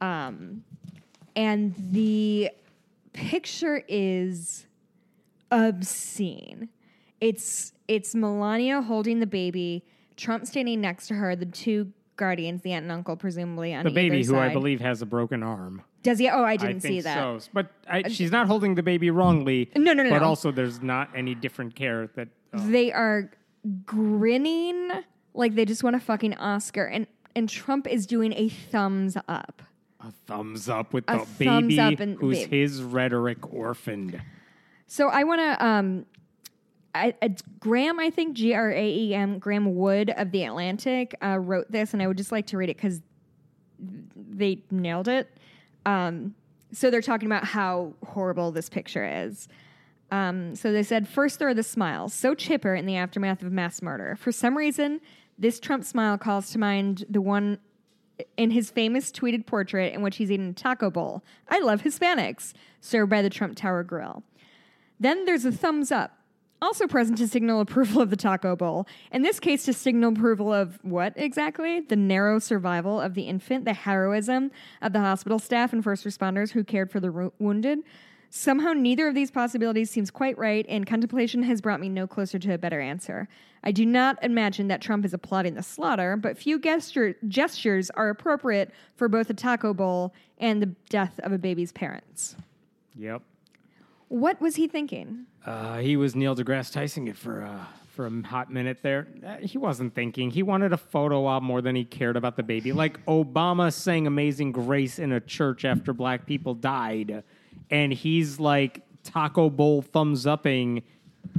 [0.00, 0.64] Um,
[1.36, 2.50] and the
[3.12, 4.66] picture is
[5.50, 6.68] obscene.
[7.20, 9.84] It's it's Melania holding the baby,
[10.16, 13.90] Trump standing next to her, the two guardians, the aunt and uncle, presumably on The
[13.90, 15.82] baby, who I believe has a broken arm.
[16.02, 16.28] Does he?
[16.28, 17.42] Oh, I I didn't think see that.
[17.42, 17.48] so.
[17.52, 19.70] But I, she's not holding the baby wrongly.
[19.76, 20.28] No, no, no, But no.
[20.28, 22.28] also, there's not any different care that.
[22.54, 23.30] uh, They are
[23.84, 24.90] grinning
[25.34, 29.62] like they just want a fucking Oscar, and and Trump is doing a thumbs up.
[30.00, 32.50] A thumbs up with A the baby who's babe.
[32.50, 34.20] his rhetoric orphaned.
[34.86, 35.64] So I want to.
[35.66, 36.06] Um,
[36.94, 41.14] I, it's Graeme, I think G R A E M, Graeme Wood of the Atlantic
[41.22, 43.00] uh, wrote this, and I would just like to read it because
[44.16, 45.28] they nailed it.
[45.86, 46.34] Um,
[46.72, 49.48] so they're talking about how horrible this picture is.
[50.10, 53.52] Um, so they said, first there are the smiles, so chipper in the aftermath of
[53.52, 54.16] mass murder.
[54.16, 55.00] For some reason,
[55.38, 57.58] this Trump smile calls to mind the one
[58.36, 61.24] in his famous tweeted portrait in which he's eating a taco bowl.
[61.48, 64.22] I love Hispanics, served by the Trump Tower Grill.
[64.98, 66.18] Then there's a thumbs up,
[66.62, 68.86] also present to signal approval of the taco bowl.
[69.12, 71.80] In this case, to signal approval of what exactly?
[71.80, 74.50] The narrow survival of the infant, the heroism
[74.82, 77.80] of the hospital staff and first responders who cared for the ro- wounded.
[78.32, 82.38] Somehow, neither of these possibilities seems quite right, and contemplation has brought me no closer
[82.38, 83.26] to a better answer.
[83.64, 88.08] I do not imagine that Trump is applauding the slaughter, but few gesture- gestures are
[88.08, 92.36] appropriate for both a taco bowl and the death of a baby's parents.
[92.96, 93.22] Yep.
[94.10, 95.26] What was he thinking?
[95.46, 99.06] Uh, he was Neil deGrasse Tyson it for uh, for a hot minute there.
[99.24, 100.32] Uh, he wasn't thinking.
[100.32, 102.72] He wanted a photo op more than he cared about the baby.
[102.72, 107.22] Like Obama sang "Amazing Grace" in a church after black people died,
[107.70, 110.82] and he's like taco bowl thumbs upping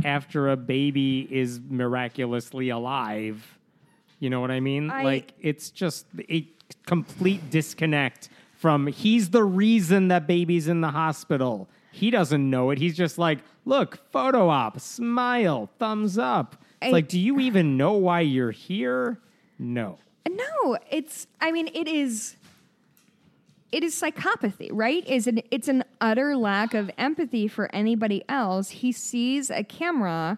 [0.06, 3.60] after a baby is miraculously alive.
[4.20, 4.90] You know what I mean?
[4.90, 6.48] I- like it's just a
[6.86, 11.68] complete disconnect from he's the reason that baby's in the hospital.
[11.91, 12.77] He doesn't know it.
[12.80, 16.56] He's just like, look, photo op, smile, thumbs up.
[16.82, 19.19] It's I- like, do you even know why you're here?
[19.60, 19.97] No.
[20.30, 21.27] No, it's.
[21.39, 22.36] I mean, it is.
[23.71, 25.08] It is psychopathy, right?
[25.08, 28.69] Is an it's an utter lack of empathy for anybody else.
[28.69, 30.38] He sees a camera,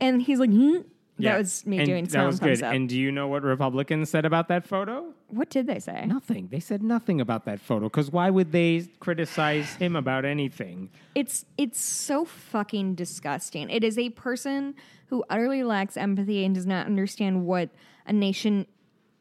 [0.00, 0.78] and he's like, hmm?
[1.18, 2.62] "That was me and doing that was good.
[2.62, 5.12] up." And do you know what Republicans said about that photo?
[5.28, 6.04] what did they say?
[6.06, 6.48] Nothing.
[6.50, 10.90] They said nothing about that photo because why would they criticize him about anything?
[11.14, 13.70] It's it's so fucking disgusting.
[13.70, 14.74] It is a person
[15.06, 17.70] who utterly lacks empathy and does not understand what
[18.06, 18.66] a nation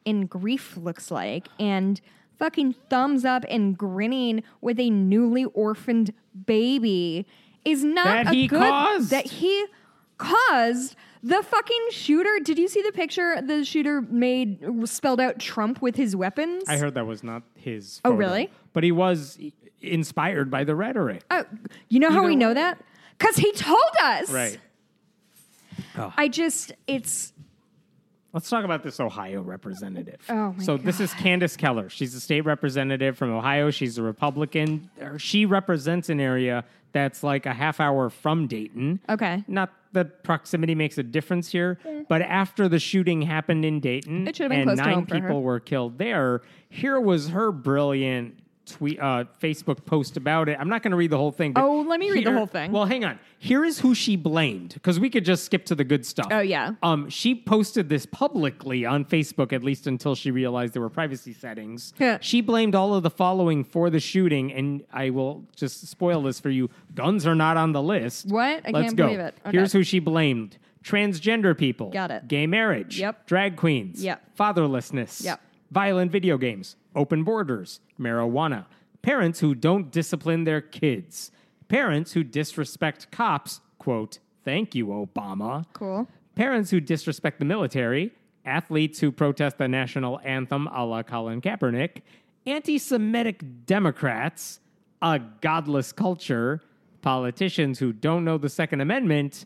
[0.03, 2.01] in grief looks like and
[2.37, 6.11] fucking thumbs up and grinning with a newly orphaned
[6.45, 7.25] baby
[7.63, 9.11] is not That a he good caused.
[9.11, 9.65] that he
[10.17, 12.39] caused the fucking shooter.
[12.43, 16.63] Did you see the picture the shooter made spelled out Trump with his weapons?
[16.67, 18.01] I heard that was not his.
[18.03, 18.49] Oh, really?
[18.73, 19.37] But he was
[19.81, 21.23] inspired by the rhetoric.
[21.31, 21.45] Oh,
[21.89, 22.55] you know how Either we know way.
[22.55, 22.83] that?
[23.17, 24.31] Because he told us.
[24.31, 24.57] Right.
[25.97, 26.13] Oh.
[26.17, 27.30] I just, it's,
[28.33, 30.21] Let's talk about this Ohio representative.
[30.29, 31.89] Oh, my so this is Candice Keller.
[31.89, 33.71] She's a state representative from Ohio.
[33.71, 34.89] She's a Republican.
[35.17, 36.63] She represents an area
[36.93, 38.99] that's like a half hour from Dayton.
[39.09, 39.43] okay.
[39.47, 44.37] Not that proximity makes a difference here, but after the shooting happened in Dayton It
[44.37, 45.21] should have been and close to nine home for her.
[45.21, 48.40] people were killed there, here was her brilliant
[48.71, 50.57] tweet, uh, Facebook post about it.
[50.59, 51.53] I'm not going to read the whole thing.
[51.53, 52.71] but Oh, let me read the here- whole thing.
[52.71, 53.19] Well, hang on.
[53.39, 56.27] Here is who she blamed because we could just skip to the good stuff.
[56.31, 56.73] Oh, yeah.
[56.83, 61.33] Um, she posted this publicly on Facebook, at least until she realized there were privacy
[61.33, 61.93] settings.
[61.99, 62.17] Yeah.
[62.21, 66.39] She blamed all of the following for the shooting, and I will just spoil this
[66.39, 66.69] for you.
[66.93, 68.27] Guns are not on the list.
[68.27, 68.61] What?
[68.65, 69.05] I Let's can't go.
[69.07, 69.35] believe it.
[69.45, 69.57] Okay.
[69.57, 72.27] Here's who she blamed: transgender people, Got it.
[72.27, 73.25] gay marriage, Yep.
[73.27, 74.35] drag queens, Yep.
[74.37, 75.39] fatherlessness, Yep.
[75.71, 78.65] violent video games, open borders, marijuana,
[79.01, 81.31] parents who don't discipline their kids,
[81.67, 83.61] parents who disrespect cops.
[83.77, 85.65] Quote, thank you, Obama.
[85.73, 86.07] Cool.
[86.35, 88.11] Parents who disrespect the military,
[88.45, 92.01] athletes who protest the national anthem a la Colin Kaepernick,
[92.45, 94.59] anti Semitic Democrats,
[95.01, 96.61] a godless culture,
[97.01, 99.45] politicians who don't know the Second Amendment,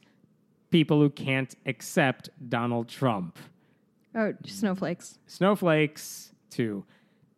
[0.69, 3.37] people who can't accept Donald Trump.
[4.13, 5.19] Oh, snowflakes.
[5.27, 6.85] Snowflakes, too.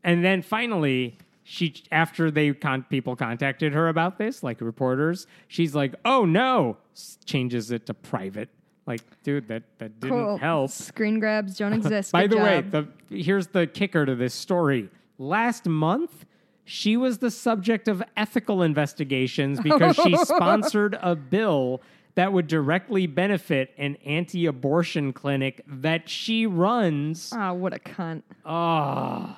[0.03, 5.73] And then finally, she after they con- people contacted her about this, like reporters, she's
[5.75, 8.49] like, "Oh no!" S- changes it to private.
[8.85, 10.37] Like, dude, that that didn't Cool.
[10.37, 10.71] help.
[10.71, 12.11] Screen grabs don't exist.
[12.11, 12.89] By Good the way, job.
[13.09, 14.89] the here's the kicker to this story.
[15.17, 16.25] Last month,
[16.63, 21.81] she was the subject of ethical investigations because she sponsored a bill
[22.15, 27.31] that would directly benefit an anti-abortion clinic that she runs.
[27.33, 28.23] Ah, what a cunt.
[28.45, 29.37] Oh,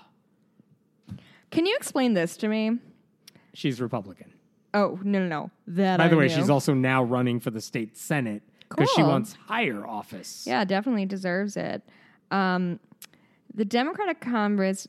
[1.52, 2.78] Can you explain this to me?
[3.54, 4.32] she's Republican.
[4.74, 5.52] Oh, no, no, no.
[5.68, 6.36] That By the I way, knew.
[6.36, 9.10] she's also now running for the state senate because she Cool.
[9.10, 10.46] wants higher office.
[10.48, 11.82] Yeah, definitely deserves it.
[12.30, 12.80] Um,
[13.54, 14.88] the Democratic Congress,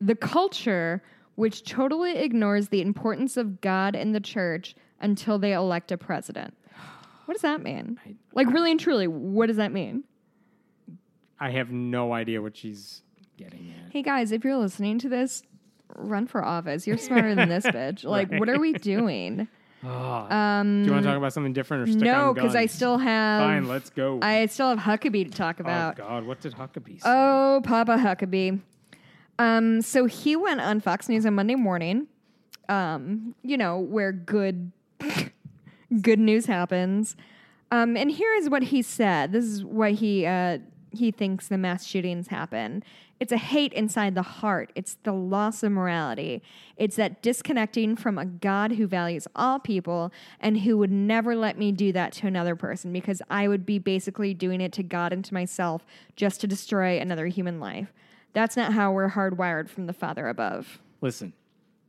[0.00, 1.02] the culture
[1.34, 6.52] which totally ignores the importance of God and the church until they elect a president.
[7.26, 8.00] What does that mean?
[8.32, 10.02] Like, really and truly, what does that mean?
[11.38, 13.02] I have no idea what she's
[13.36, 13.92] getting at.
[13.92, 15.42] Hey guys, if you're listening to this,
[15.94, 16.86] run for office.
[16.86, 18.04] You're smarter than this bitch.
[18.04, 19.48] Like, what are we doing?
[19.84, 20.26] Oh.
[20.38, 22.98] Um, Do you want to talk about something different or stick no, because I still
[22.98, 23.42] have.
[23.42, 24.18] Fine, let's go.
[24.20, 25.96] I still have Huckabee to talk oh about.
[25.96, 27.08] God, what did Huckabee say?
[27.08, 28.60] Oh, Papa Huckabee.
[29.38, 32.08] Um, so he went on Fox News on Monday morning.
[32.68, 34.72] Um, you know where good,
[36.02, 37.14] good news happens.
[37.70, 39.32] Um, and here is what he said.
[39.32, 40.58] This is why he uh,
[40.90, 42.82] he thinks the mass shootings happen.
[43.20, 44.70] It's a hate inside the heart.
[44.76, 46.42] It's the loss of morality.
[46.76, 51.58] It's that disconnecting from a God who values all people and who would never let
[51.58, 55.12] me do that to another person because I would be basically doing it to God
[55.12, 57.92] and to myself just to destroy another human life.
[58.34, 60.78] That's not how we're hardwired from the Father above.
[61.00, 61.32] Listen,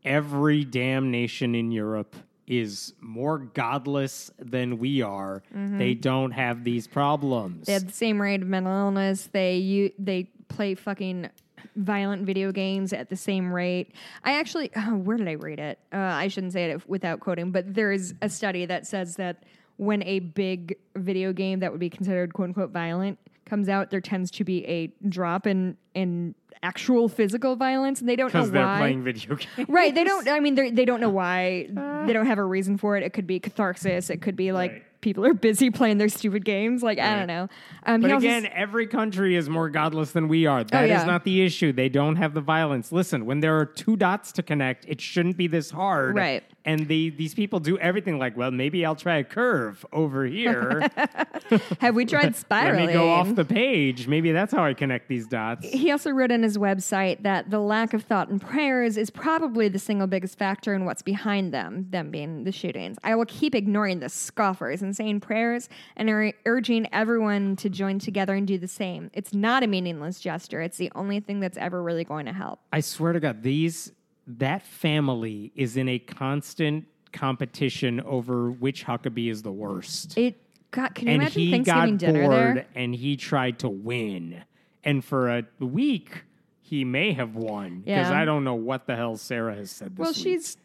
[0.03, 2.15] every damn nation in Europe
[2.47, 5.43] is more godless than we are.
[5.53, 7.57] They don't have these problems.
[7.57, 7.63] Mm-hmm.
[7.65, 9.29] They have the same rate of mental illness.
[9.31, 11.29] They you they play fucking
[11.75, 13.93] violent video games at the same rate.
[14.23, 15.79] I actually, oh, where did I read it?
[15.93, 19.43] Uh, I shouldn't say it without quoting, but there is a study that says that
[19.77, 24.01] when a big video game that would be considered quote unquote violent comes out, there
[24.01, 28.51] tends to be a drop in in actual physical violence, and they don't know because
[28.51, 28.79] they're why.
[28.79, 29.69] playing video games.
[29.69, 29.95] Right.
[29.95, 30.27] They don't.
[30.27, 31.67] I mean, they don't know why.
[32.05, 33.03] they don't have a reason for it.
[33.03, 34.09] It could be catharsis.
[34.09, 34.83] It could be like Right.
[35.01, 36.83] People are busy playing their stupid games.
[36.83, 37.47] Like I don't know.
[37.85, 40.63] Um, But he also again, s- every country is more godless than we are.
[40.63, 41.03] That is yeah.
[41.05, 41.71] not the issue.
[41.71, 42.91] They don't have the violence.
[42.91, 46.15] Listen, when there are two dots to connect, it shouldn't be this hard.
[46.15, 46.43] Right.
[46.69, 50.88] And the, these people do everything like, well, maybe I'll try a curve over here.
[51.79, 52.86] have we tried spiraling?
[52.86, 54.08] Let me go off the page.
[54.08, 55.67] Maybe that's how I connect these dots.
[55.67, 59.67] he also wrote on his website that the lack of thought and prayers is probably
[59.67, 62.97] the single biggest factor in what's behind them, them being the shootings.
[63.03, 67.97] I will keep ignoring the scoffers and saying prayers and ur- urging everyone to join
[67.97, 69.10] together and do the same.
[69.15, 70.62] It's not a meaningless gesture.
[70.62, 72.60] It's the only thing that's ever really going to help.
[72.71, 73.91] I swear to God, these
[74.37, 80.17] that family is in a constant competition over which Huckabee is the worst.
[80.17, 82.65] It God, can you and imagine he Thanksgiving got dinner bored there?
[82.75, 84.43] and he tried to win.
[84.83, 86.23] And for a week,
[86.61, 88.21] he may have won because Yeah.
[88.21, 90.17] I don't know what the hell Sarah has said this Well, week.
[90.17, 90.57] she's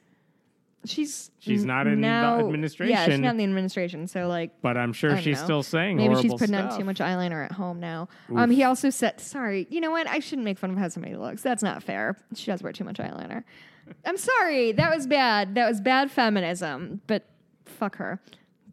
[0.85, 2.90] she's She's not in the administration.
[2.90, 4.07] Yeah, she's not in the administration.
[4.07, 5.44] So like, but I'm sure she's know.
[5.44, 6.73] still saying maybe she's putting stuff.
[6.73, 8.09] on too much eyeliner at home now.
[8.35, 10.07] Um, he also said, "Sorry, you know what?
[10.07, 11.42] I shouldn't make fun of how somebody looks.
[11.42, 12.16] That's not fair.
[12.35, 13.44] She does wear too much eyeliner.
[14.07, 14.73] I'm sorry.
[14.73, 15.55] That was bad.
[15.55, 17.03] That was bad feminism.
[17.07, 17.25] But
[17.66, 18.20] fuck her."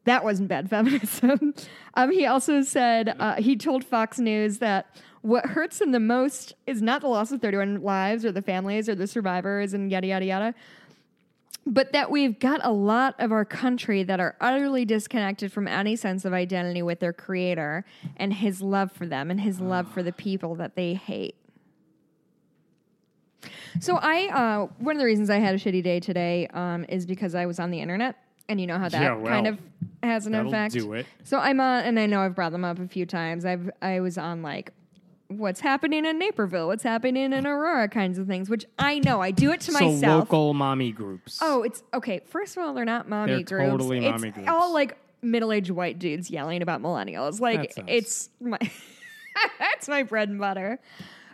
[0.06, 1.54] That wasn't bad feminism.
[1.94, 6.56] um, he also said uh, he told Fox News that what hurts him the most
[6.66, 10.08] is not the loss of 31 lives or the families or the survivors and yada
[10.08, 10.56] yada yada,
[11.66, 15.96] but that we've got a lot of our country that are utterly disconnected from any
[15.96, 17.86] sense of identity with their creator
[18.18, 21.36] and his love for them and his love for the people that they hate.
[23.80, 27.06] So I, uh, one of the reasons I had a shitty day today um, is
[27.06, 28.16] because I was on the internet,
[28.50, 29.60] and you know how that Yeah, well, kind of
[30.04, 30.74] has an effect.
[30.74, 31.06] do it.
[31.24, 33.46] So I'm on, and I know I've brought them up a few times.
[33.46, 34.72] I've I was on like.
[35.38, 36.68] What's happening in Naperville?
[36.68, 37.88] What's happening in Aurora?
[37.88, 39.22] Kinds of things, which I know.
[39.22, 40.20] I do it to so myself.
[40.32, 41.40] local mommy groups.
[41.42, 42.22] Oh, it's okay.
[42.28, 43.72] First of all, they're not mommy They're groups.
[43.72, 44.50] totally it's mommy groups.
[44.50, 47.40] all like middle-aged white dudes yelling about millennials.
[47.40, 48.58] Like it's my
[49.60, 50.80] that's my bread and butter.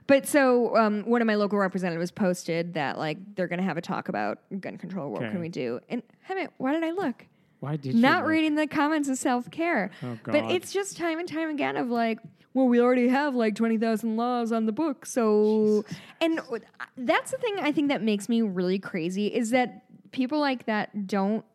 [0.08, 3.78] But so um, one of my local representatives posted that like they're going to have
[3.78, 5.12] a talk about gun control.
[5.12, 5.32] What Okay.
[5.32, 5.80] can we do?
[5.90, 7.26] And Hemant, why did I look?
[7.60, 9.90] why did you Not reading the comments of self care.
[10.04, 12.20] Oh, but it's just time and time again of like,
[12.58, 15.06] well, we already have like 20,000 laws on the book.
[15.06, 15.86] So,
[16.20, 16.42] and
[16.98, 21.06] that's the thing I think that makes me really crazy is that people like that
[21.06, 21.46] don't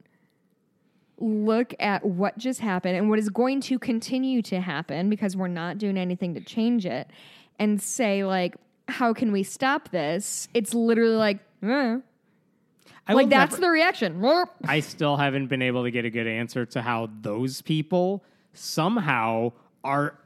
[1.19, 5.49] look at what just happened and what is going to continue to happen because we're
[5.49, 7.11] not doing anything to change it
[7.59, 8.55] and say, like,
[8.87, 10.47] how can we stop this?
[10.55, 11.99] It's literally like, eh.
[13.09, 14.25] I like that's never- the reaction.
[14.69, 19.51] I still haven't been able to get a good answer to how those people somehow
[19.83, 20.17] are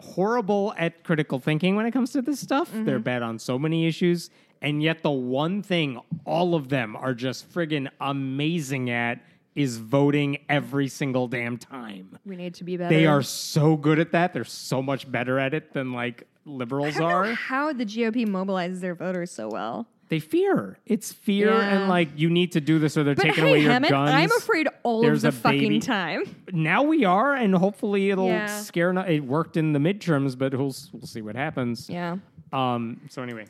[0.00, 2.68] horrible at critical thinking when it comes to this stuff.
[2.70, 2.84] Mm-hmm.
[2.84, 4.30] They're bad on so many issues.
[4.60, 9.20] And yet, the one thing all of them are just friggin' amazing at
[9.54, 12.18] is voting every single damn time.
[12.24, 12.94] We need to be better.
[12.94, 14.32] They are so good at that.
[14.32, 17.34] They're so much better at it than like liberals I don't know are.
[17.34, 19.88] how the GOP mobilizes their voters so well.
[20.08, 20.78] They fear.
[20.86, 21.68] It's fear Yeah.
[21.80, 23.90] and like you need to do this or they're But taking hey, away your Hemant,
[23.90, 24.10] guns.
[24.10, 26.22] I'm afraid all There's of the fucking baby- time.
[26.52, 28.46] now we are, and hopefully it'll Yeah.
[28.46, 28.92] scare.
[28.92, 31.90] No- it worked in the midterms, but we'll we'll see what happens.
[31.90, 32.16] Yeah.
[32.54, 33.02] Um.
[33.10, 33.44] So anyway,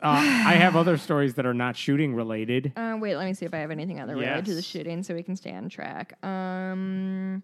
[0.00, 0.06] uh,
[0.46, 2.72] I have other stories that are not shooting related.
[2.76, 5.14] Uh, wait, let me see if I have anything other related to the shooting so
[5.14, 6.14] we can stay on track.
[6.24, 7.42] Um,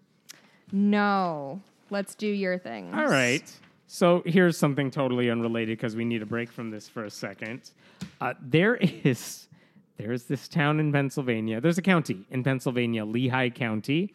[0.71, 1.59] no.
[1.89, 2.93] Let's do your thing.
[2.93, 3.43] All right.
[3.87, 7.71] So here's something totally unrelated because we need a break from this for a second.
[8.19, 9.47] Uh, there is
[9.97, 11.61] there's this town in Pennsylvania.
[11.61, 14.13] There's a county in Pennsylvania, Lehigh County.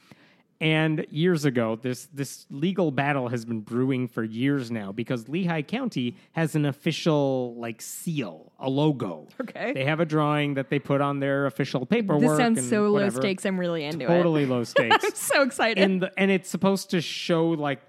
[0.62, 5.62] And years ago, this this legal battle has been brewing for years now because Lehigh
[5.62, 9.27] County has an official like seal, a logo.
[9.41, 9.73] Okay.
[9.73, 12.21] They have a drawing that they put on their official paperwork.
[12.21, 13.14] This sounds so whatever.
[13.14, 13.47] low stakes.
[13.47, 14.18] I'm really into Totally it.
[14.18, 15.83] Totally low stakes I'm so excited.
[15.83, 17.81] and the, and it's supposed to show like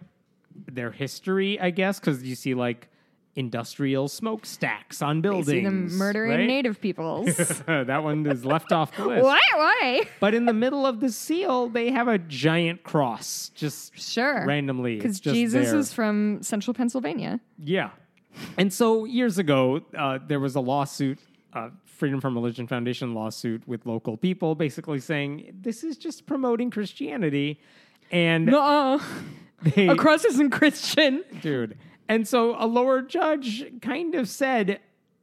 [0.71, 2.87] their history, I guess, because you see like
[3.35, 5.47] industrial smokestacks on buildings.
[5.47, 6.47] see them murdering right?
[6.47, 7.33] native peoples.
[7.65, 9.23] that one is left off the list.
[9.23, 9.39] why?
[9.55, 10.03] Why?
[10.19, 14.45] But in the middle of the seal, they have a giant cross, just Sure.
[14.45, 14.97] randomly.
[14.97, 15.79] Because Jesus there.
[15.79, 17.39] is from central Pennsylvania.
[17.57, 17.91] Yeah.
[18.57, 21.19] And so years ago, uh, there was a lawsuit,
[21.53, 26.71] uh, Freedom from Religion Foundation lawsuit with local people, basically saying this is just promoting
[26.71, 27.59] Christianity.
[28.11, 28.99] And No,
[29.63, 31.23] they, a cross isn't Christian.
[31.41, 31.77] dude.
[32.07, 34.79] And so a lower judge kind of said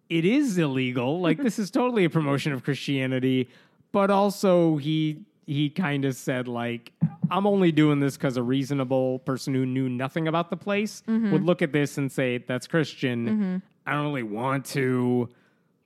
[0.09, 1.21] it is illegal.
[1.21, 3.49] Like this is totally a promotion of Christianity,
[3.93, 6.93] but also he he kind of said like
[7.31, 11.31] I'm only doing this because a reasonable person who knew nothing about the place mm-hmm.
[11.31, 13.27] would look at this and say that's Christian.
[13.27, 13.57] Mm-hmm.
[13.87, 15.29] I don't really want to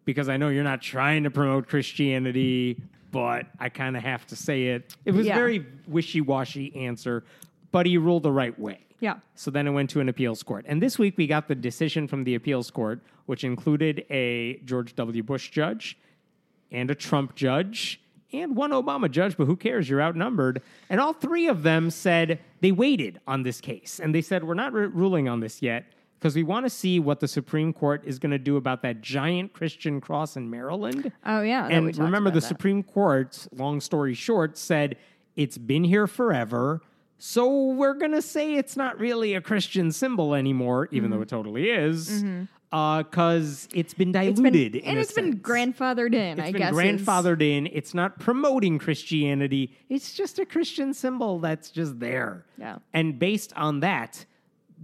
[0.04, 2.80] because I know you're not trying to promote Christianity,
[3.12, 4.96] but I kind of have to say it.
[5.04, 5.34] It was Yeah.
[5.36, 7.24] very wishy-washy answer,
[7.72, 8.86] but he ruled the right way.
[9.00, 9.16] Yeah.
[9.34, 10.64] So then it went to an appeals court.
[10.68, 14.94] And this week we got the decision from the appeals court, which included a George
[14.94, 15.22] W.
[15.24, 15.98] Bush judge
[16.70, 18.00] and a Trump judge
[18.32, 19.90] and one Obama judge, but who cares?
[19.90, 20.62] You're outnumbered.
[20.88, 24.00] And all three of them said they waited on this case.
[24.02, 25.84] And they said, we're not re- ruling on this yet
[26.18, 29.00] because we want to see what the Supreme Court is going to do about that
[29.00, 31.12] giant Christian cross in Maryland.
[31.26, 31.66] Oh yeah.
[31.66, 32.46] And remember, the that.
[32.46, 34.96] Supreme Court, long story short, said
[35.34, 36.80] it's been here forever.
[37.24, 41.28] So we're going to say it's not really a Christian symbol anymore, even though it
[41.28, 42.24] totally is,
[42.70, 44.28] because it's been Mm-hmm.
[44.28, 44.82] It's been- diluted.
[44.82, 46.40] and it's been grandfathered in.
[46.40, 47.68] It's I guess grandfathered in.
[47.68, 49.72] It's not promoting Christianity.
[49.88, 52.44] It's just a Christian symbol that's just there.
[52.58, 52.78] Yeah.
[52.92, 54.26] And based on that,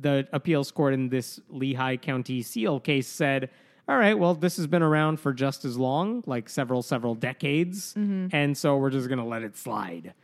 [0.00, 3.50] the appeals court in this Lehigh County seal case said,
[3.88, 7.94] all right, well, this has been around for just as long, like several, several decades.
[7.94, 8.28] Mm-hmm.
[8.30, 10.14] And so we're just going to let it slide.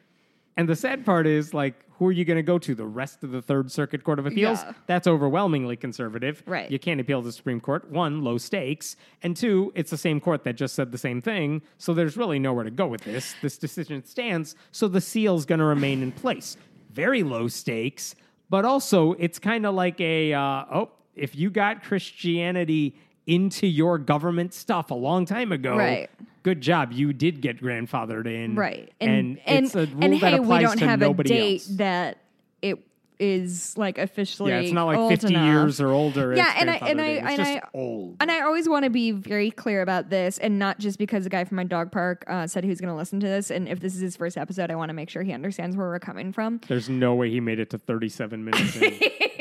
[0.57, 2.75] And the sad part is, like, who are you going to go to?
[2.75, 4.61] The rest of the Third Circuit Court of Appeals?
[4.63, 4.73] Yeah.
[4.87, 6.43] That's overwhelmingly conservative.
[6.47, 6.71] Right.
[6.71, 7.91] You can't appeal to the Supreme Court.
[7.91, 8.97] One, low stakes.
[9.23, 11.63] And two, it's the same court that just said the same thing.
[11.79, 13.35] So there's really nowhere to go with this.
[13.43, 14.57] This decision stands.
[14.73, 16.57] So the seal's going to remain in place.
[16.91, 18.15] Very low stakes.
[18.51, 23.99] But also, it's kind of like a, uh, oh, if you got Christianity into your
[23.99, 26.11] government stuff a long time ago, Right.
[26.43, 26.93] good job.
[26.93, 28.55] You did get grandfathered in.
[28.55, 31.05] right And, and it's a rule and that hey we applies don't to have a
[31.07, 31.67] nobody date else.
[31.79, 32.19] that
[32.63, 32.79] it
[33.21, 35.47] is like officially yeah, it's not like 50 enough.
[35.47, 36.35] years or older.
[36.35, 38.17] Yeah, and I- and I- and I- old.
[38.21, 41.31] And I always want to be very clear about this, and not just because the
[41.31, 43.53] guy from my dog park uh, said he was going to listen to this.
[43.53, 45.87] And if this is his first episode, I want to make sure he understands where
[45.87, 46.61] we're coming from.
[46.67, 48.77] There's no way he made it to 37 minutes.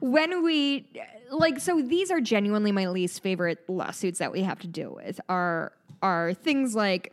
[0.00, 0.86] when we
[1.30, 5.20] like so these are genuinely my least favorite lawsuits that we have to deal with
[5.28, 5.72] are
[6.02, 7.12] are things like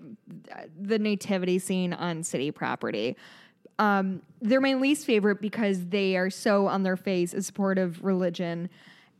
[0.79, 3.15] the nativity scene on city property.
[3.79, 8.03] Um, they're my least favorite because they are so on their face in support of
[8.03, 8.69] religion.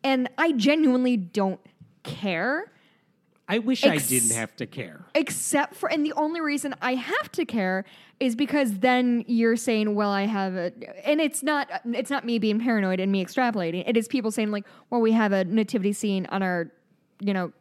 [0.04, 1.60] And i genuinely don't
[2.04, 2.72] care.
[3.48, 5.06] I wish Ex- I didn't have to care.
[5.14, 7.86] except for and the only reason i have to care
[8.20, 10.72] is because then you're saying well i have a
[11.04, 13.84] and it's not it's not me being paranoid and me extrapolating.
[13.88, 16.72] It is people saying like well we have a nativity scene on our
[17.20, 17.52] you know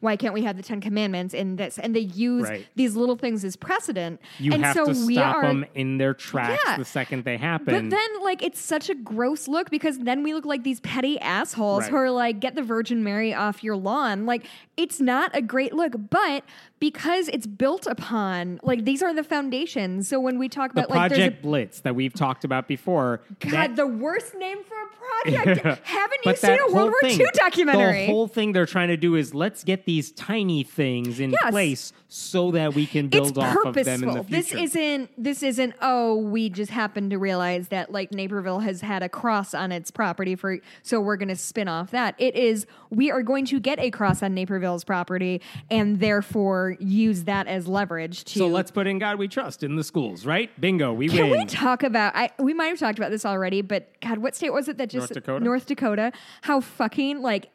[0.00, 2.66] why can't we have the 10 commandments in this and they use Right.
[2.74, 6.14] these little things as precedent You and have so to stop are them in their
[6.14, 6.76] tracks Yeah.
[6.76, 7.66] the second they happen.
[7.74, 11.18] but then, like, it's such a gross look because then we look like these petty
[11.20, 11.90] assholes Right.
[11.90, 14.26] who are like, get the Virgin Mary off your lawn.
[14.26, 14.44] Like,
[14.76, 16.44] it's not a great look, but
[16.78, 20.08] because it's built upon, like, these are the foundations.
[20.08, 23.22] So when we talk the about, like, there's Project Blitz that we've talked about before.
[23.30, 25.80] a, God, that- the worst name for a project.
[25.84, 28.06] Haven't you seen a World War thing- II documentary?
[28.06, 31.50] The whole thing they're trying to do is let's get these tiny things in Yes.
[31.50, 33.68] place so that we can it's build off purposeful.
[33.80, 35.10] of them in the This isn't.
[35.16, 35.74] This isn't.
[35.80, 39.90] Oh, we just happened to realize that like Naperville has had a cross on its
[39.90, 42.14] property for, so we're going to spin off that.
[42.18, 42.66] It is.
[42.90, 45.40] We are going to get a cross on Naperville's property,
[45.70, 48.38] and therefore use that as leverage to.
[48.38, 50.50] so let's put in God We Trust in the schools, right?
[50.60, 51.40] Bingo, we Can win.
[51.40, 52.14] we talk about?
[52.16, 54.88] I we might have talked about this already, but God, what state was it that
[54.90, 55.44] just North Dakota?
[55.44, 56.12] North Dakota.
[56.42, 57.48] How fucking like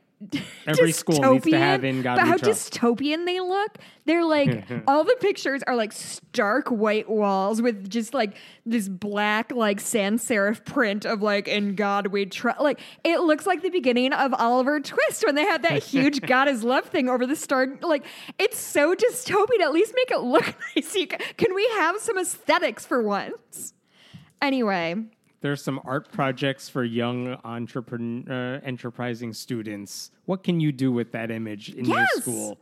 [0.67, 3.77] Every school needs to have in God but how dystopian they look.
[4.05, 9.51] They're like all the pictures are like stark white walls with just like this black
[9.51, 12.61] like sans serif print of like in God we trust.
[12.61, 16.47] Like it looks like the beginning of Oliver Twist when they had that huge God
[16.47, 17.67] is love thing over the star.
[17.81, 18.05] Like
[18.37, 19.61] it's so dystopian.
[19.61, 20.97] At least make it look nice.
[21.37, 23.73] Can we have some aesthetics for once?
[24.41, 24.95] Anyway,
[25.41, 30.11] There's some art projects for young entrepreneur, uh, enterprising students.
[30.25, 32.21] What can you do with that image in your Yes!
[32.21, 32.57] school?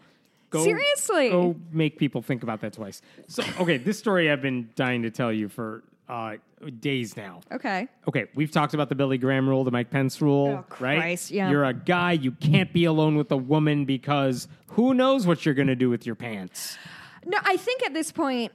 [0.52, 1.30] Seriously.
[1.30, 3.02] go make people think about that twice.
[3.28, 6.38] So, okay, this story I've been dying to tell you for uh,
[6.80, 7.42] days now.
[7.52, 7.88] okay.
[8.08, 10.98] Okay, we've talked about the Billy Graham rule, the Mike Pence rule, Oh, right?
[11.00, 11.52] Christ, yeah.
[11.52, 15.54] You're a guy, you can't be alone with a woman because who knows what you're
[15.54, 16.80] going to do with your pants.
[17.28, 18.52] No, I think at this point,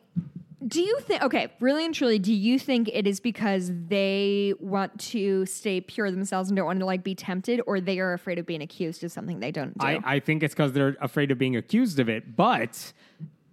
[0.67, 4.99] do you think, okay, really and truly, do you think it is because they want
[4.99, 8.39] to stay pure themselves and don't want to like be tempted, or they are afraid
[8.39, 9.87] of being accused of something they don't do?
[9.87, 12.93] I, I think it's because they're afraid of being accused of it, but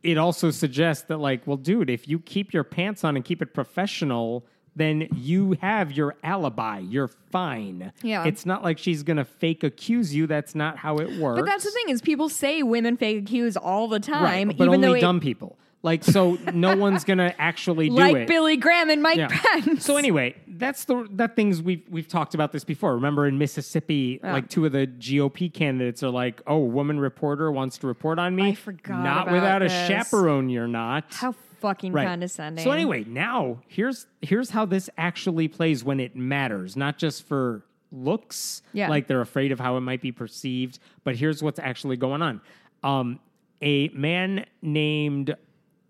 [0.03, 3.41] it also suggests that, like, well, dude, if you keep your pants on and keep
[3.41, 4.45] it professional,
[4.75, 6.79] then you have your alibi.
[6.79, 7.91] You're fine.
[8.01, 8.23] Yeah.
[8.23, 10.27] It's not like she's going to fake accuse you.
[10.27, 11.39] That's not how it works.
[11.41, 14.65] but that's the thing is people say women fake accuse all the Right, time, but
[14.67, 15.57] even though only it, dumb people.
[15.83, 17.99] Like, so no one's to actually do it.
[17.99, 18.27] like it.
[18.27, 19.27] Billy Graham and Mike Yeah.
[19.31, 19.83] Pence.
[19.83, 22.93] So anyway, that's the that things we've we've talked about this before.
[22.95, 27.77] Remember in Mississippi, like two of the GOP candidates are like, "Oh, woman reporter wants
[27.79, 29.73] to report on me." I forgot Not without this.
[29.73, 31.05] a chaperone, you're not.
[31.09, 32.07] how fucking Right.
[32.07, 32.63] condescending.
[32.63, 37.63] So anyway, now here's here's how this actually plays when it matters, not just for
[37.91, 38.87] looks, Yeah.
[38.87, 42.39] like they're afraid of how it might be perceived, but here's what's actually going on.
[42.83, 43.19] Um,
[43.61, 45.35] a man named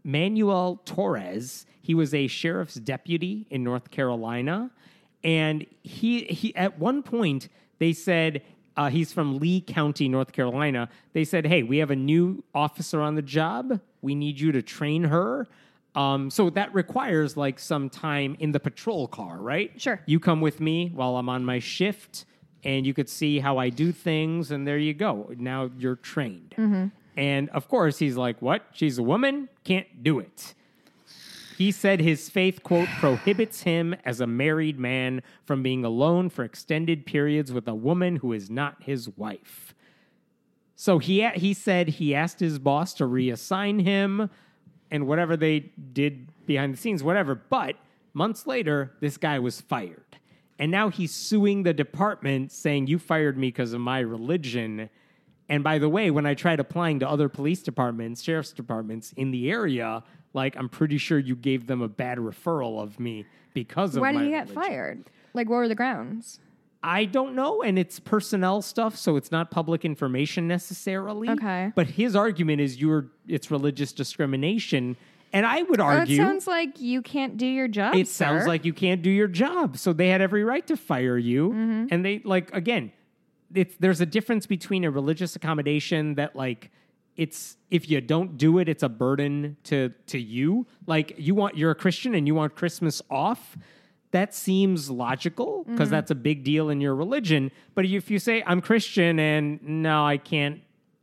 [0.04, 4.72] Manuel Torres, he was a sheriff's deputy in North Carolina,
[5.24, 7.50] and he he at one point
[7.80, 8.42] they said
[8.78, 10.90] uh, he's from Lee County, North Carolina.
[11.14, 13.80] They said, "Hey, we have a new officer on the job.
[14.02, 15.48] We need you to train her."
[15.94, 19.72] Um, so that requires like some time in the patrol car, right?
[19.80, 20.00] Sure.
[20.06, 22.26] You come with me while I'm on my shift,
[22.64, 25.32] and you could see how I do things, and there you go.
[25.38, 26.56] Now you're trained.
[27.18, 28.66] And of course, he's like, "What?
[28.74, 29.50] She's a woman?
[29.64, 30.54] Can't do it."
[31.58, 36.44] He said his faith, quote, prohibits him as a married man from being alone for
[36.44, 39.76] extended periods with a woman who is not his wife.
[40.76, 44.32] So he, he said he asked his boss to reassign him
[44.90, 47.36] and whatever they did behind the scenes, whatever.
[47.36, 47.76] But
[48.16, 50.18] months later, this guy was fired.
[50.58, 54.90] And now he's suing the department saying, You fired me because of my religion.
[55.52, 59.32] And by the way, when I tried applying to other police departments, sheriff's departments in
[59.32, 60.02] the area,
[60.34, 64.14] like I'm pretty sure you gave them a bad referral of me because of why
[64.14, 64.64] my did he get religion.
[64.64, 65.04] fired?
[65.34, 66.40] Like, what were the grounds?
[66.84, 71.30] I don't know, and it's personnel stuff, so it's not public information necessarily.
[71.30, 71.72] Okay.
[71.76, 74.96] But his argument is you're it's religious discrimination,
[75.34, 77.94] and I would argue That argue sounds like you can't do your job.
[77.96, 78.48] it sounds sir.
[78.48, 79.78] like you can't do your job.
[79.78, 81.50] So they had every right to fire you.
[81.50, 81.86] Mm-hmm.
[81.92, 82.94] And they like again,
[83.56, 86.72] it's there's a difference between a religious accommodation that like
[87.18, 90.66] it's if you don't do it, it's a burden to to you.
[90.88, 93.58] Like you want you're a Christian and you want Christmas off.
[94.12, 95.92] That seems logical because Mm-hmm.
[95.92, 97.52] that's a big deal in your religion.
[97.76, 100.62] But if you say I'm Christian and no, I can't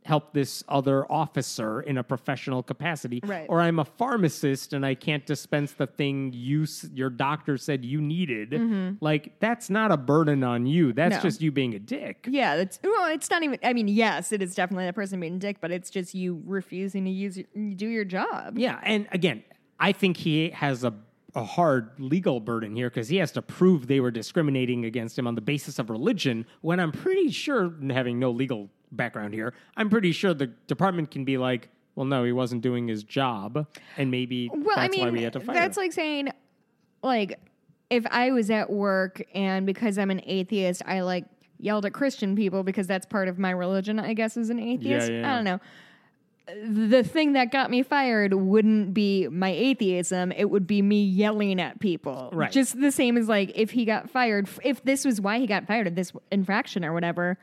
[0.09, 3.45] help this other officer in a professional capacity, Right.
[3.47, 8.01] or I'm a pharmacist and I can't dispense the thing you your doctor said you
[8.01, 8.97] needed.
[9.01, 10.91] Like that's not a burden on you.
[10.93, 11.23] That's Mm-hmm.
[11.23, 11.29] No.
[11.29, 12.27] just you being a dick.
[12.29, 13.05] Yeah, that's well.
[13.13, 13.59] It's not even.
[13.63, 16.41] I mean, yes, it is definitely that person being a dick, but it's just you
[16.45, 17.39] refusing to use
[17.75, 18.57] do your job.
[18.57, 19.43] Yeah, and again,
[19.79, 20.93] I think he has a
[21.35, 25.27] a hard legal burden here because he has to prove they were discriminating against him
[25.27, 26.43] on the basis of religion.
[26.61, 31.25] When I'm pretty sure, having no legal background here, I'm pretty sure the department can
[31.25, 33.67] be like, "Well, no, he wasn't doing his job,"
[33.97, 35.83] and maybe Well, that's I mean, why we had to fire that's him.
[35.83, 36.29] like saying,
[37.03, 37.39] like,
[37.89, 41.25] if I was at work and because I'm an atheist, I like
[41.59, 43.99] yelled at Christian people because that's part of my religion.
[43.99, 45.59] I guess as an atheist, yeah, I don't know.
[46.87, 51.61] The thing that got me fired wouldn't be my atheism; it would be me yelling
[51.61, 52.29] at people.
[52.33, 52.51] Right.
[52.51, 55.67] Just the same as like if he got fired, if this was why he got
[55.67, 57.37] fired this infraction or whatever.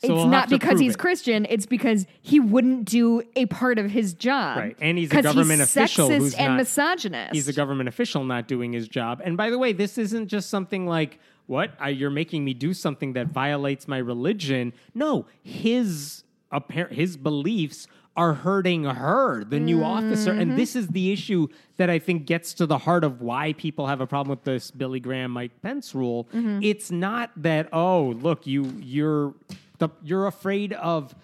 [0.00, 0.98] So it's we'll not because he's it.
[0.98, 1.46] Christian.
[1.50, 4.56] It's because he wouldn't do a part of his job.
[4.56, 7.34] Right, and he's a government official sexist who's and not- misogynist.
[7.34, 9.20] he's a government official not doing his job.
[9.22, 11.72] And by the way, this isn't just something like, what?
[11.78, 14.72] I, you're making me do something that violates my religion.
[14.94, 17.86] No, his appar- his beliefs
[18.16, 20.32] are hurting her, the new officer.
[20.32, 20.40] Mm-hmm.
[20.40, 21.46] And this is the issue
[21.76, 24.70] that I think gets to the heart of why people have a problem with this
[24.70, 26.24] Billy Graham Mike Pence rule.
[26.34, 26.60] Mm-hmm.
[26.62, 29.34] It's not that, oh, look, you you're
[29.80, 31.14] The, you're afraid of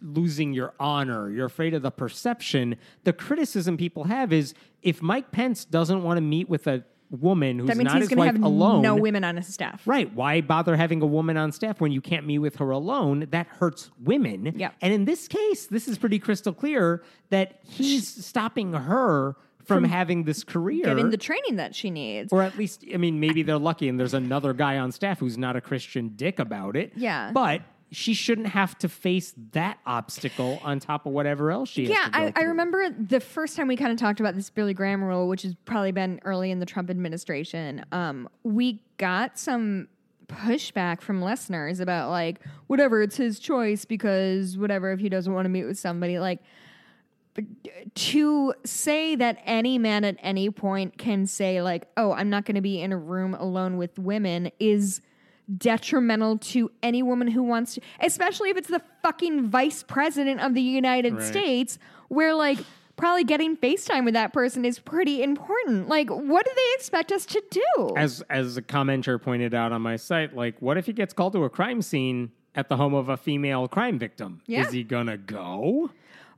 [0.00, 1.30] losing your honor.
[1.30, 2.76] You're afraid of the perception.
[3.04, 7.58] The criticism people have is if Mike Pence doesn't want to meet with a woman
[7.58, 9.82] who's That means not he's his wife have alone, no women on his staff.
[9.86, 10.12] Right.
[10.14, 13.26] Why bother having a woman on staff when you can't meet with her alone?
[13.30, 14.54] That hurts women.
[14.56, 14.70] Yeah.
[14.80, 20.24] And in this case, this is pretty crystal clear that he's stopping her from, having
[20.24, 20.84] this career.
[20.84, 22.32] Getting the training that she needs.
[22.32, 25.38] or at least, I mean, maybe they're lucky and there's another guy on staff who's
[25.38, 26.92] not a Christian dick about it.
[26.96, 27.30] Yeah.
[27.32, 27.62] But
[27.92, 32.08] she shouldn't have to face that obstacle on top of whatever else she has Yeah,
[32.12, 35.28] I, I remember the first time we kind of talked about this Billy Graham rule,
[35.28, 37.84] which has probably been early in the Trump administration.
[37.92, 39.88] Um, we got some
[40.26, 45.44] pushback from listeners about like whatever it's his choice because whatever if he doesn't want
[45.44, 46.40] to meet with somebody like
[47.94, 52.54] to say that any man at any point can say like oh i'm not going
[52.54, 55.02] to be in a room alone with women is
[55.58, 60.54] detrimental to any woman who wants to especially if it's the fucking vice president of
[60.54, 61.22] the united Right.
[61.22, 61.78] states
[62.08, 62.58] where like
[62.96, 67.26] probably getting facetime with that person is pretty important like what do they expect us
[67.26, 70.92] to do as as a commenter pointed out on my site, like, what if he
[70.92, 74.40] gets called to a crime scene at the home of a female crime victim?
[74.46, 74.60] Yeah.
[74.66, 75.90] Is he gonna go?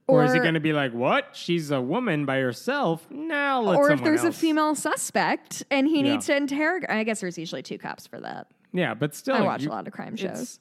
[0.06, 1.30] Or, is he going to be like, "What?
[1.32, 5.88] She's a woman by herself." No, let or if there's else." a female suspect and
[5.88, 6.02] he Yeah.
[6.12, 9.40] needs to interrogate i guess there's usually two cops for that Yeah, but still, I
[9.42, 10.58] watch you- a lot of crime shows.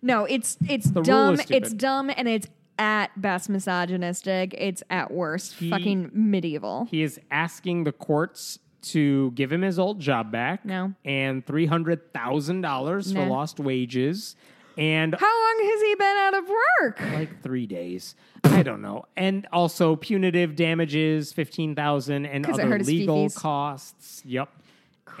[0.00, 1.34] No, it's it's The rule dumb.
[1.34, 2.46] is It's dumb, and it's
[2.78, 4.54] at best misogynistic.
[4.56, 6.86] It's at worst He- fucking medieval.
[6.90, 10.64] He is asking the courts to give him his old job back.
[10.64, 10.94] No.
[11.04, 13.32] and three hundred thousand dollars for Nah.
[13.32, 14.36] lost wages,
[14.78, 17.00] and How long has he been out of work?
[17.14, 18.14] like three days.
[18.44, 19.06] I don't know.
[19.16, 23.34] And also punitive damages, fifteen thousand, and 'Cause it other hurt his legal fifis.
[23.36, 24.22] costs.
[24.24, 24.50] Yep.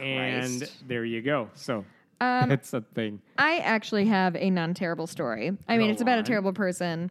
[0.00, 0.86] And Christ.
[0.88, 1.48] there you go.
[1.54, 1.84] So
[2.20, 3.20] Um, that's a thing.
[3.38, 5.52] I actually have a non-terrible story.
[5.68, 6.24] I mean, Go it's about a on.
[6.24, 7.10] terrible person.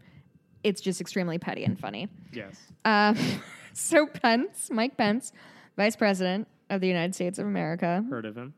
[0.63, 2.07] It's just extremely petty and funny.
[2.33, 2.59] Yes.
[2.85, 3.15] Um,
[3.73, 5.31] so Pence, Mike Pence,
[5.77, 8.53] Vice President of the United States of America, Heard of him?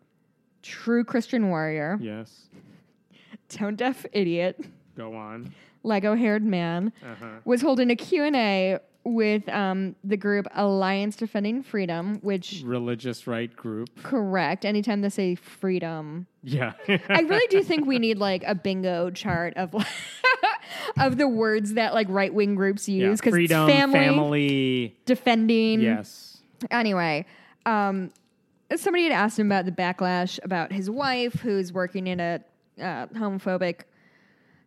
[0.63, 2.47] true Christian warrior, Yes.
[3.49, 4.59] tone deaf idiot,
[4.95, 5.53] Go on.
[5.83, 6.91] Lego haired man.
[7.03, 7.25] Uh-huh.
[7.45, 8.79] was holding a Q&A
[9.13, 13.89] with um, the group Alliance Defending Freedom, which Religious right group.
[14.03, 16.27] correct anytime they say freedom.
[16.43, 16.73] Yeah.
[16.87, 19.73] I really do think we need like a bingo chart of
[20.99, 24.97] of the words that like right wing groups use because Freedom, family, family.
[25.05, 25.81] defending.
[25.81, 26.37] Yes.
[26.71, 27.25] Anyway,
[27.65, 28.11] um,
[28.75, 32.39] somebody had asked him about the backlash about his wife who's working in a
[32.79, 33.81] uh, homophobic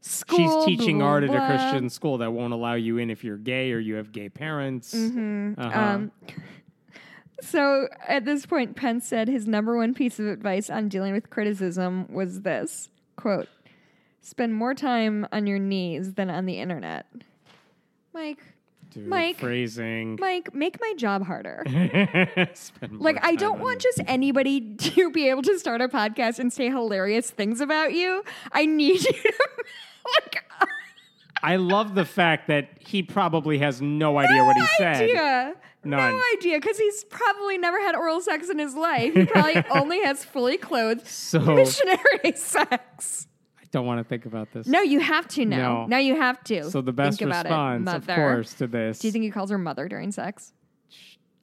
[0.00, 0.66] school.
[0.66, 1.46] She's teaching blah, art at a.
[1.46, 4.94] Christian school that won't allow you in if you're gay or you have gay parents.
[4.94, 5.54] Uh-huh.
[5.58, 6.12] Um,
[7.40, 11.30] so at this point, Pence said his number one piece of advice on dealing with
[11.30, 13.48] criticism was this quote,
[14.20, 17.06] spend more time on your knees than on the internet.
[18.12, 18.42] Mike,
[18.90, 19.38] Dude, Mike.
[19.38, 20.18] phrasing.
[20.20, 21.64] Mike, make my job harder.
[22.90, 26.52] Like, I don't on want just anybody to be able to start a podcast and
[26.52, 28.24] say hilarious things about you.
[28.52, 29.32] I need you to,
[30.20, 30.44] like,
[31.42, 34.96] I love the fact that he probably has no idea what he said.
[34.96, 35.54] idea.
[35.82, 36.12] None.
[36.12, 39.14] No idea, because he's probably never had oral sex in his life.
[39.14, 43.26] He probably only has fully clothed So missionary sex.
[43.72, 44.66] Don't want to think about this.
[44.66, 45.82] No, you have to now.
[45.82, 45.86] No.
[45.86, 46.70] Now you have to.
[46.70, 48.98] So the best Think about response, it, of course, to this.
[48.98, 50.52] Do you think he calls her mother during sex?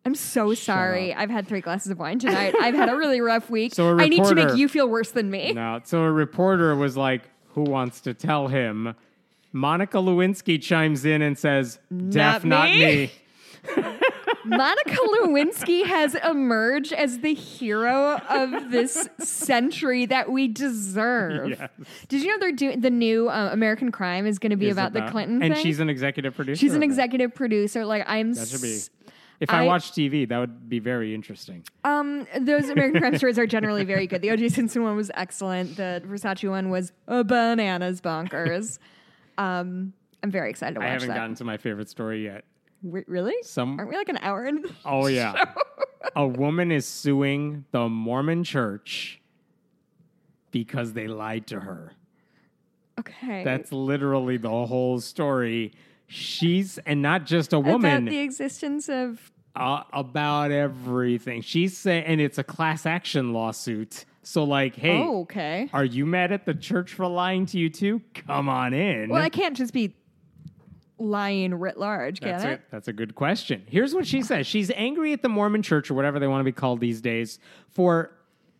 [0.06, 1.14] I'm so sorry.
[1.14, 1.20] up.
[1.20, 2.54] I've had three glasses of wine tonight.
[2.62, 3.74] I've had a really rough week.
[3.74, 5.54] So a I need to make you feel worse than me.
[5.54, 5.82] No.
[5.84, 7.24] So a reporter was like,
[7.56, 8.96] "Who wants to tell him?"
[9.54, 13.12] Monica Lewinsky chimes in and says, "Deaf, not me."
[13.76, 13.84] me."
[14.48, 21.50] Monica Lewinsky has emerged as the hero of this century that we deserve.
[21.50, 21.70] Yes.
[22.08, 24.74] Did you know they're doing the new uh, American Crime is going to be Is
[24.76, 25.64] about the Clinton and thing?
[25.64, 26.60] she's an executive producer.
[26.60, 27.86] She's an executive producer.
[27.86, 28.34] Like I'm.
[28.34, 28.80] That should be.
[29.40, 31.64] If I, I- watch TV, that would be very interesting.
[31.84, 34.22] Um, those American Crime stories are generally very good.
[34.22, 34.50] The O.J.
[34.50, 35.78] Simpson one was excellent.
[35.78, 38.80] The Versace one was a bananas bonkers.
[39.38, 39.94] um,
[40.24, 40.90] I'm very excited to watch.
[40.90, 41.16] I haven't that.
[41.16, 42.46] gotten to my favorite story yet.
[42.84, 43.36] Re- really?
[43.44, 44.64] Some Aren't we like an hour in?
[44.86, 45.34] Oh yeah.
[46.16, 49.20] a woman is suing the Mormon church
[50.52, 51.94] because they lied to her.
[53.00, 53.44] Okay.
[53.44, 55.74] That's literally the whole story.
[56.08, 58.04] She's and not just a woman.
[58.04, 59.32] about the existence of.
[59.56, 61.42] uh, about everything.
[61.42, 64.06] She's saying and it's a class action lawsuit.
[64.24, 65.70] So like, hey, Oh, okay.
[65.74, 68.02] are you mad at the church for lying to you too?
[68.14, 69.10] Come on in.
[69.10, 69.96] Well, I can't just be
[71.00, 72.60] lying writ large, can That's it?
[72.60, 73.64] a, that's a good question.
[73.68, 74.48] Here's what she says.
[74.48, 77.40] She's angry at the Mormon church or whatever they want to be called these days
[77.70, 78.12] for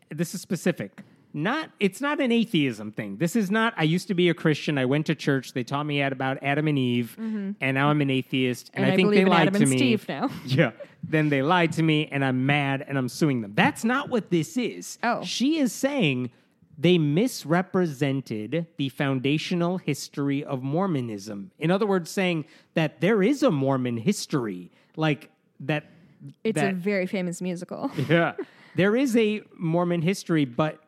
[0.10, 1.02] this is specific.
[1.34, 3.18] not it's not an atheism thing.
[3.18, 4.78] This is not I used to be a Christian.
[4.78, 5.54] I went to church.
[5.54, 8.72] They taught me about Adam and Eve, and now I'm an atheist.
[8.74, 8.92] And, Mm-hmm.
[8.92, 9.78] And I think they lied to me.
[9.78, 10.30] Steve now.
[10.46, 10.72] Yeah.
[11.04, 13.54] Then they lied to me, and I'm mad, and I'm suing them.
[13.56, 14.98] That's not what this is.
[15.04, 15.24] Oh.
[15.24, 16.32] She is saying
[16.78, 21.52] they misrepresented the foundational history of Mormonism.
[21.58, 25.86] In other words, saying that there is a Mormon history, like that.
[26.44, 27.92] It's a very famous musical.
[28.10, 28.34] yeah.
[28.76, 30.84] There is a Mormon history, but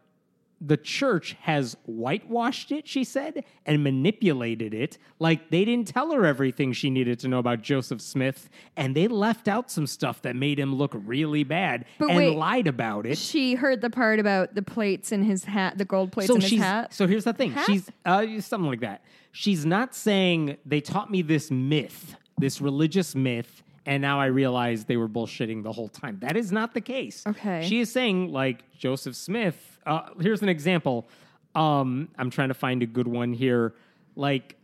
[0.62, 4.98] the church has whitewashed it, she said, and manipulated it.
[5.20, 9.08] Like they didn't tell her everything she needed to know about Joseph Smith, and they
[9.08, 13.06] left out some stuff that made him look really bad But and wait, lied about
[13.06, 13.18] it.
[13.18, 16.42] She heard the part about the plates in his hat, the gold plates so in
[16.42, 16.94] his hat.
[16.94, 17.52] so here's the thing.
[17.52, 17.66] Hat?
[17.66, 19.04] She's uh, something like that.
[19.32, 24.86] She's not saying they taught me this myth, this religious myth, and now I realize
[24.86, 26.18] they were bullshitting the whole time.
[26.22, 27.24] That is not the case.
[27.28, 27.66] Okay.
[27.68, 29.79] She is saying like Joseph Smith.
[29.90, 31.08] Uh, here's an example.
[31.56, 33.74] Um, I'm trying to find a good one here.
[34.16, 34.56] Like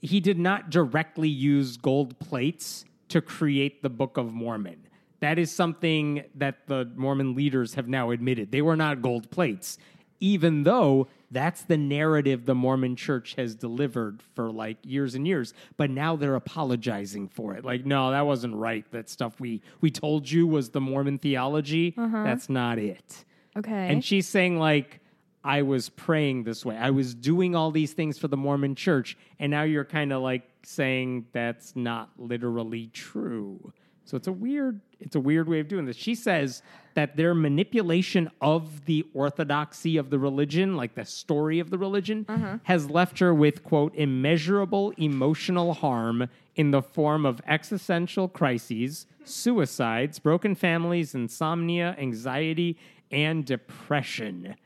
[0.00, 4.86] he did not directly use gold plates to create the Book of Mormon.
[5.20, 8.50] That is something that the Mormon leaders have now admitted.
[8.50, 9.78] They were not gold plates,
[10.20, 15.52] even though that's the narrative the Mormon church has delivered for like years and years.
[15.76, 17.64] But now they're apologizing for it.
[17.64, 18.84] Like, no, that wasn't right.
[18.92, 21.94] That stuff we we told you was the Mormon theology.
[22.24, 23.24] That's not it.
[23.56, 23.88] Okay.
[23.90, 25.00] And she's saying, like,
[25.44, 26.76] I was praying this way.
[26.76, 29.16] I was doing all these things for the Mormon church.
[29.38, 33.72] And now you're kind of like saying that's not literally true.
[34.06, 35.96] So it's a weird, it's a weird way of doing this.
[35.96, 36.62] She says
[36.94, 42.24] that their manipulation of the orthodoxy of the religion, like the story of the religion,
[42.28, 42.58] uh-huh.
[42.64, 50.18] has left her with quote immeasurable emotional harm in the form of existential crises, suicides,
[50.18, 52.78] broken families, insomnia, anxiety,
[53.14, 54.56] and depression.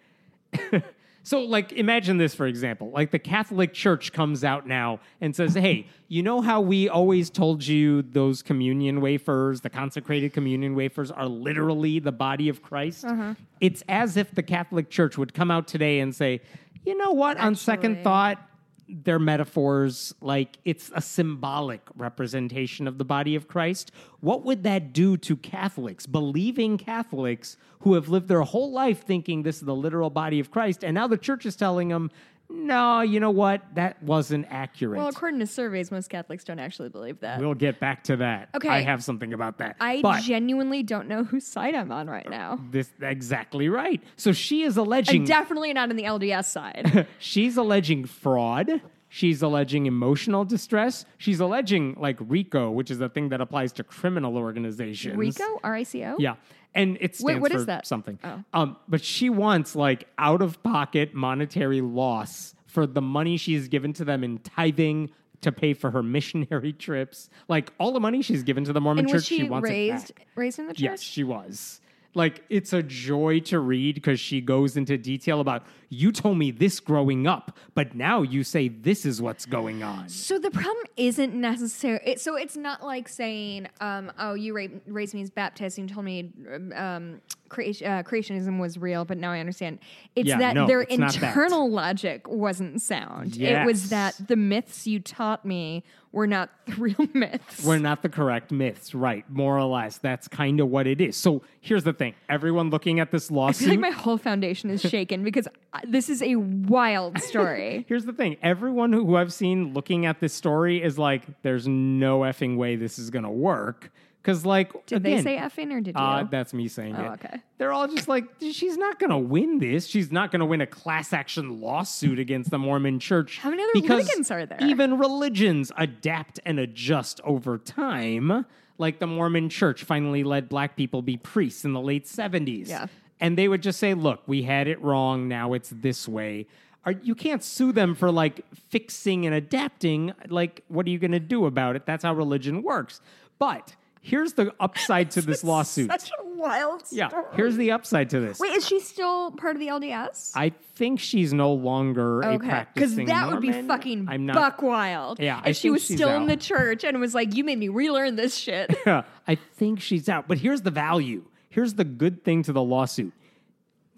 [1.23, 2.91] so, like, imagine this, for example.
[2.91, 7.29] Like, the Catholic Church comes out now and says, Hey, you know how we always
[7.29, 13.05] told you those communion wafers, the consecrated communion wafers, are literally the body of Christ?
[13.05, 13.35] Uh-huh.
[13.61, 16.41] It's as if the Catholic Church would come out today and say,
[16.85, 17.37] You know what?
[17.37, 18.48] On second thought,
[18.89, 23.93] they're metaphors like it's a symbolic representation of the body of Christ.
[24.21, 29.43] What would that do to Catholics, believing Catholics who have lived their whole life thinking
[29.43, 30.83] this is the literal body of Christ?
[30.85, 32.11] And now the church is telling them,
[32.51, 33.63] no, you know what?
[33.75, 34.99] That wasn't accurate.
[34.99, 37.41] well, according to surveys, most Catholics don't actually believe that.
[37.41, 38.49] we'll get back to that.
[38.55, 38.69] Okay.
[38.69, 39.77] I have something about that.
[39.81, 42.61] I but genuinely don't know whose side I'm on right uh, now.
[42.71, 44.03] this exactly right.
[44.17, 47.07] So she is I'm alleging definitely not on the LDS side.
[47.19, 48.81] She's alleging fraud.
[49.11, 51.07] She's alleging emotional distress.
[51.17, 55.17] She's alleging like RICO, which is a thing that applies to criminal organizations.
[55.17, 56.17] Rico, R I C O.
[56.19, 56.35] Yeah.
[56.79, 57.87] And it stands Wait, what for is that?
[57.87, 58.19] something.
[58.23, 58.45] Oh.
[58.53, 63.93] Um, but she wants like out of pocket monetary loss for the money she's given
[63.95, 65.11] to them in tithing
[65.41, 67.31] to pay for her missionary trips.
[67.49, 69.73] Like all the money she's given to the Mormon And church, she, she wants it
[69.73, 70.27] raised back.
[70.37, 70.81] raised in the church?
[70.83, 71.81] Yes, she was.
[72.15, 76.51] Like it's a joy to read because she goes into detail about you told me
[76.51, 80.09] this growing up, but now you say this is what's going on.
[80.09, 82.01] So the problem isn't necessary.
[82.05, 85.89] It, so it's not like saying, um, "Oh, you ra- raised me as Baptist and
[85.89, 86.31] you told me
[86.75, 87.55] um, uh,
[88.03, 89.79] creationism was real, but now I understand."
[90.17, 91.23] It's Yeah, that no, their it's not that.
[91.29, 93.37] internal logic wasn't sound.
[93.37, 97.65] It was that the myths you taught me were not the real myths.
[97.65, 99.25] We're not the correct myths, right?
[99.31, 101.17] More or less, that's kind of what it is.
[101.17, 103.69] So here's the thing: everyone looking at this I feel lawsuit.
[103.69, 105.49] like my whole foundation is shaken because
[105.87, 107.85] this is a wild story.
[107.89, 112.21] Here's the thing: everyone who I've seen looking at this story is like, "There's no
[112.21, 113.91] effing way this is gonna work."
[114.29, 116.03] Because, like, Did again, they say effing or did you?
[116.03, 117.25] Uh, that's me saying Oh, it.
[117.25, 117.39] okay.
[117.57, 119.87] They're all just like, she's not going to win this.
[119.87, 123.39] She's not going to win a class action lawsuit against the Mormon church.
[123.39, 124.59] How many other because litigants are there?
[124.61, 128.45] Even religions adapt and adjust over time.
[128.77, 132.69] Like the Mormon church finally let black people be priests in the late 70s.
[132.69, 132.89] Yeah.
[133.21, 135.27] And they would just say, look, we had it wrong.
[135.27, 136.49] Now it's this way.
[136.85, 140.13] Are, you can't sue them for like fixing and adapting.
[140.29, 141.87] Like, what are you going to do about it?
[141.87, 143.01] That's how religion works.
[143.39, 145.91] But here's the upside to this lawsuit.
[145.91, 147.25] Such a wild Yeah, story.
[147.35, 148.39] here's the upside to this.
[148.39, 150.33] Wait, is she still part of the LDS?
[150.35, 152.49] I think she's no longer a Okay, because
[152.95, 153.67] practicing that would be Mormon.
[153.69, 154.35] fucking I'm not.
[154.37, 155.19] buck wild.
[155.21, 156.29] Yeah, I if she think was she's still in out.
[156.29, 160.29] the church and was like, "You made me relearn this shit." I think she's out.
[160.29, 161.25] But here's the value.
[161.51, 163.13] Here's the good thing to the lawsuit.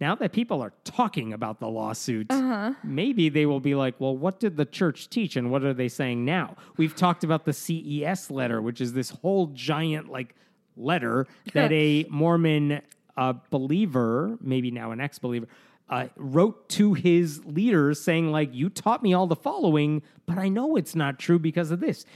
[0.00, 2.72] Now that people are talking about the lawsuit, Uh-huh.
[2.82, 5.88] maybe they will be like, well, what did the church teach and what are they
[5.88, 6.56] saying now?
[6.78, 10.34] We've talked about the CES letter, which is this whole giant like
[10.76, 12.80] letter that a Mormon
[13.16, 15.46] uh, believer, maybe now an ex believer,
[15.90, 20.48] uh, wrote to his leaders saying, like, you taught me all the following, but I
[20.48, 22.06] know it's not true because of this.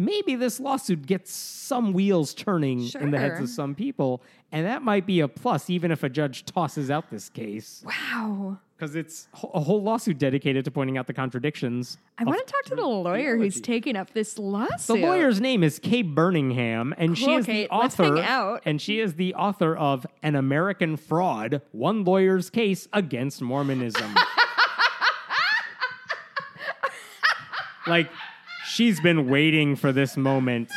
[0.00, 4.22] Maybe this lawsuit gets some wheels turning in the heads of some people,
[4.52, 8.58] and that might be a plus, even if a judge tosses out this case, Wow.
[8.76, 11.98] because it's a whole lawsuit dedicated to pointing out the contradictions.
[12.16, 14.86] I want to talk to the lawyer who's taking up this lawsuit.
[15.00, 17.68] The lawyer's name is Kay Burningham, and she Cool, is the Kate.
[17.70, 18.22] Let's hang author.
[18.22, 18.62] out.
[18.64, 24.14] And she is the author of "An American Fraud: One Lawyer's Case Against Mormonism."
[27.86, 28.10] like,
[28.66, 30.70] she's been waiting for this moment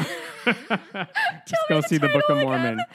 [1.45, 2.73] tell Go see the Book of Mormon.
[2.73, 2.85] again.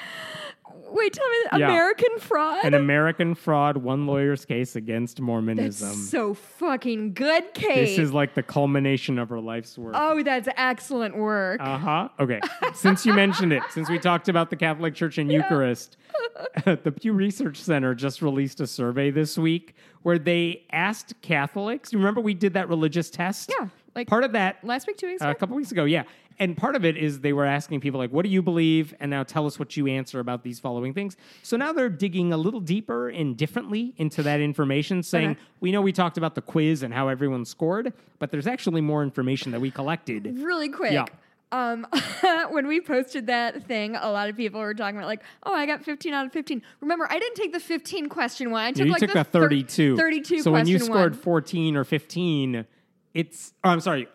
[0.96, 1.68] Wait, tell me Yeah.
[1.68, 2.64] American Fraud.
[2.64, 5.88] An American Fraud: One Lawyer's Case Against Mormonism.
[5.88, 7.74] That's so fucking good, Kate.
[7.86, 9.94] this is like the culmination of her life's work.
[9.96, 11.60] oh, that's excellent work.
[11.60, 12.08] Uh huh.
[12.18, 12.40] Okay.
[12.74, 15.96] since you mentioned it, since we talked about the Catholic Church and Eucharist,
[16.64, 21.92] the Pew Research Center just released a survey this week where they asked Catholics.
[21.92, 23.52] You remember we did that religious test?
[23.58, 25.84] Yeah, like part of that last week, two weeks uh, a couple weeks ago.
[25.84, 26.04] Yeah.
[26.38, 28.94] And part of it is they were asking people, like, what do you believe?
[29.00, 31.16] And now tell us what you answer about these following things.
[31.42, 35.40] So now they're digging a little deeper and differently into that information, saying, Okay.
[35.60, 39.02] we know we talked about the quiz and how everyone scored, but there's actually more
[39.02, 40.26] information that we collected.
[40.42, 40.92] really quick.
[40.92, 41.06] Yeah.
[41.52, 41.86] Um,
[42.50, 45.64] when we posted that thing, a lot of people were talking about like, "Oh, I
[45.64, 48.64] got 15 out of 15." Remember, I didn't take the 15 question one.
[48.64, 49.96] I took you like took the the thir- 32.
[49.96, 51.20] 32 So when you scored one.
[51.22, 52.66] 14 or 15,
[53.14, 54.08] it's, oh, I'm sorry.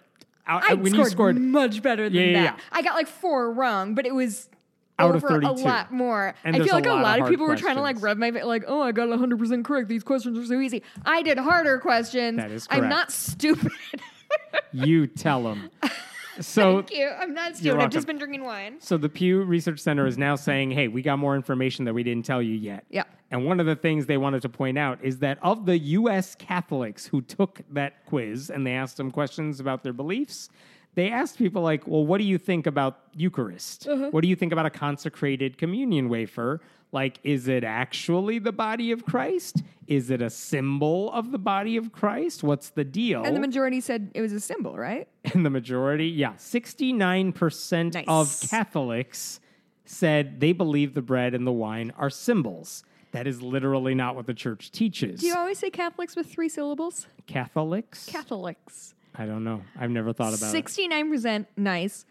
[0.47, 2.57] Out- I when scored, you scored, much better than Yeah, yeah, that.
[2.57, 2.63] yeah.
[2.71, 4.49] I got like four wrong, but it was
[4.99, 6.33] Out of over a lot more.
[6.43, 8.17] And I feel like a lot of lot of people were trying to like rub
[8.17, 9.87] my fa- like, "Oh, I got 100% correct.
[9.87, 12.37] These questions are so easy." I did harder questions.
[12.37, 13.71] That is I'm not stupid.
[14.71, 15.69] you tell them.
[16.51, 17.09] So Thank you.
[17.09, 17.79] I'm not stupid.
[17.79, 18.77] I've just been drinking wine.
[18.79, 22.03] So the Pew Research Center is now saying, hey, we got more information that we
[22.03, 22.85] didn't tell you yet.
[22.89, 23.03] Yeah.
[23.29, 26.35] And one of the things they wanted to point out is that of the U.S.
[26.35, 30.49] Catholics who took that quiz and they asked them questions about their beliefs,
[30.95, 33.87] they asked people like, well, what do you think about Eucharist?
[33.87, 34.09] Uh-huh.
[34.11, 36.59] What do you think about a consecrated communion wafer?
[36.93, 39.63] Like, is it actually the body of Christ?
[39.87, 42.43] Is it a symbol of the body of Christ?
[42.43, 43.23] What's the deal?
[43.23, 45.07] And the majority said it was a symbol, right?
[45.33, 48.05] And the majority, yeah, 69% Nice.
[48.07, 49.39] of Catholics
[49.85, 52.83] said they believe the bread and the wine are symbols.
[53.11, 55.19] That is literally not what the church teaches.
[55.19, 57.07] Do you always say Catholics with three syllables?
[57.27, 58.05] Catholics?
[58.05, 58.95] Catholics.
[59.15, 59.61] I don't know.
[59.77, 60.51] I've never thought about it.
[60.51, 62.05] Sixty-nine percent nice.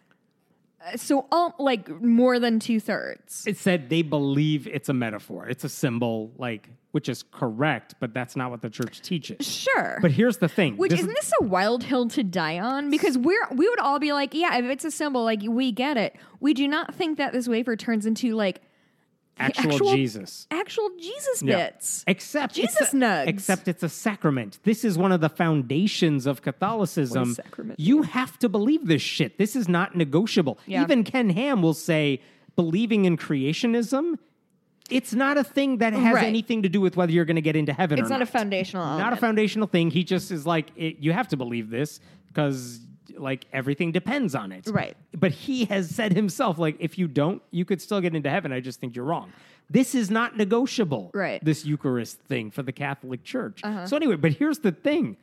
[0.97, 3.45] So, all like more than two thirds.
[3.47, 5.47] It said they believe it's a metaphor.
[5.47, 9.47] It's a symbol, like, which is correct, but that's not what the church teaches.
[9.47, 9.99] Sure.
[10.01, 10.79] But here's the thing.
[10.79, 12.91] Which This isn't this a wild hill to die on?
[12.91, 15.99] Because we're we would all be like, yeah, if it's a symbol, like we get
[15.99, 16.17] it.
[16.41, 18.63] We do not think that this wafer turns into like
[19.55, 20.47] the actual, Jesus.
[20.51, 21.57] actual Jesus Yeah.
[21.71, 22.05] bits.
[22.07, 23.27] Except Jesus a, nugs.
[23.29, 24.59] Except it's a sacrament.
[24.65, 27.35] This is one of the foundations of Catholicism.
[27.35, 29.39] Sacrament you have to believe this shit.
[29.39, 30.59] This is not negotiable.
[30.67, 30.83] Yeah.
[30.83, 32.21] Even Ken Ham will say
[32.57, 34.19] believing in creationism.
[34.91, 36.25] It's not a thing that has Right.
[36.27, 38.27] anything to do with whether you're going to get into heaven or It's not a
[38.27, 39.91] foundational Not a foundational thing.
[39.91, 42.81] He just is like, it, you have to believe this because
[43.19, 44.67] like everything depends on it.
[44.69, 44.97] Right.
[45.17, 48.53] But he has said himself, like, if you don't, you could still get into heaven.
[48.53, 49.33] I just think you're wrong.
[49.69, 51.11] This is not negotiable.
[51.15, 51.45] Right.
[51.45, 53.61] This Eucharist thing for the Catholic Church.
[53.63, 53.87] Uh-huh.
[53.87, 55.17] So anyway, but here's the thing.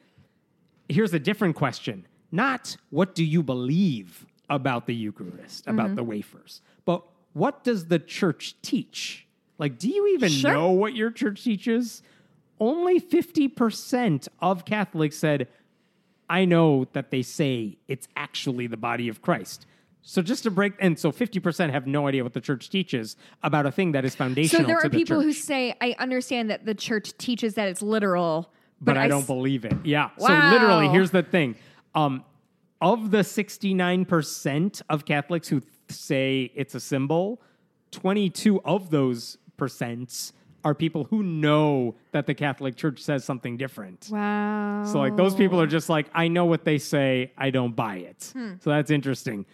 [0.89, 2.05] Here's a different question.
[2.31, 5.77] Not what do you believe about the Eucharist, Mm-hmm.
[5.79, 9.27] about the wafers, but what does the church teach?
[9.57, 10.53] Like, do you even Sure.
[10.53, 12.01] know what your church teaches?
[12.59, 15.47] Only 50% of Catholics said,
[16.29, 19.65] I know that they say it's actually the body of Christ.
[20.01, 23.65] So just to break, and so 50% have no idea what the church teaches about
[23.65, 26.65] a thing that is foundational So there are the people who say, I understand that
[26.65, 28.49] the church teaches that it's literal,
[28.79, 29.73] but, but, I, don't s- believe it.
[29.83, 30.11] Yeah.
[30.17, 30.27] Wow.
[30.27, 31.55] So literally, here's the thing.
[31.93, 32.23] Um,
[32.79, 37.41] of the 69% of Catholics who th- say it's a symbol,
[37.91, 40.31] 22 of those percents
[40.67, 44.09] are people who know that the Catholic Church says something different.
[44.11, 44.83] Wow.
[44.85, 47.97] So like those people are just like, I know what they say, I don't buy
[47.97, 48.31] it.
[48.33, 48.55] Hmm.
[48.59, 49.45] So that's interesting.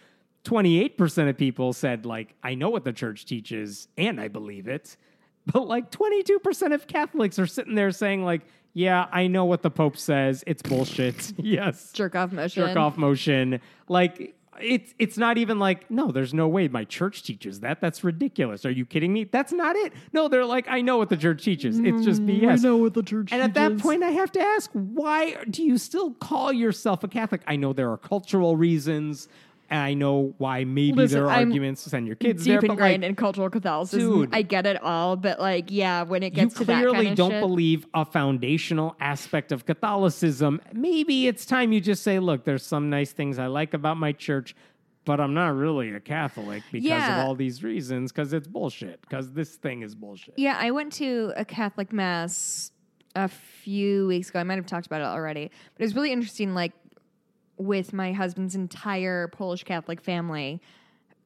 [0.44, 4.96] 28% of people said like, I know what the church teaches and I believe it.
[5.52, 8.40] But like 22% of Catholics are sitting there saying like,
[8.72, 10.42] yeah, I know what the Pope says.
[10.46, 11.34] It's bullshit.
[11.38, 11.92] yes.
[11.92, 12.66] jerk off motion.
[12.66, 13.60] Jerk off motion.
[13.86, 17.80] Like it's it's not even like, no, there's no way my church teaches that.
[17.80, 18.64] That's ridiculous.
[18.64, 19.24] Are you kidding me?
[19.24, 19.92] That's not it.
[20.12, 21.78] No, they're like, I know what the church teaches.
[21.78, 22.50] It's just mm, BS.
[22.50, 25.62] I know what the church And at that point, I have to ask, why do
[25.62, 27.42] you still call yourself a Catholic?
[27.46, 29.28] I know there are cultural reasons.
[29.70, 32.52] And I know why maybe Listen, there are I'm arguments to send your kids deep
[32.52, 34.22] there, but ingrained like, in cultural Catholicism.
[34.22, 34.34] Dude.
[34.34, 37.16] I get it all, but like, yeah, when it gets to that clearly kind of
[37.16, 40.60] don't shit, believe a foundational aspect of Catholicism.
[40.72, 44.12] Maybe it's time you just say, look, there's some nice things I like about my
[44.12, 44.54] church,
[45.04, 47.20] but I'm not really a Catholic because Yeah.
[47.20, 50.34] of all these reasons, because it's bullshit, because this thing is bullshit.
[50.38, 52.70] Yeah, I went to a Catholic mass
[53.16, 54.40] a few weeks ago.
[54.40, 56.52] I might have talked about it already, but it was really interesting.
[56.54, 56.72] Like
[57.56, 60.60] with my husband's entire Polish Catholic family,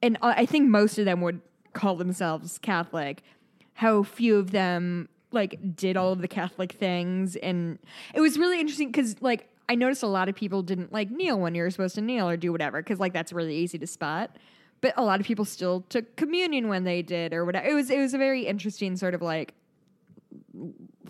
[0.01, 1.41] and I I think most of them would
[1.73, 3.23] call themselves Catholic.
[3.73, 7.79] How few of them like did all of the Catholic things, and
[8.13, 11.39] it was really interesting because like I noticed a lot of people didn't like kneel
[11.39, 14.35] when you're supposed to kneel or do whatever because like that's really easy to spot.
[14.81, 17.67] But a lot of people still took communion when they did or whatever.
[17.67, 19.53] It was it was a very interesting sort of like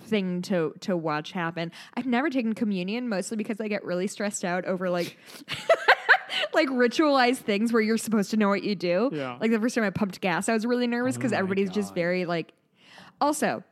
[0.01, 1.71] thing to to watch happen.
[1.95, 5.17] I've never taken communion mostly because I get really stressed out over like
[6.53, 9.09] like ritualized things where you're supposed to know what you do.
[9.11, 9.37] Yeah.
[9.39, 11.93] Like the first time I pumped gas, I was really nervous because Oh everybody's just
[11.93, 12.53] very like
[13.21, 13.63] also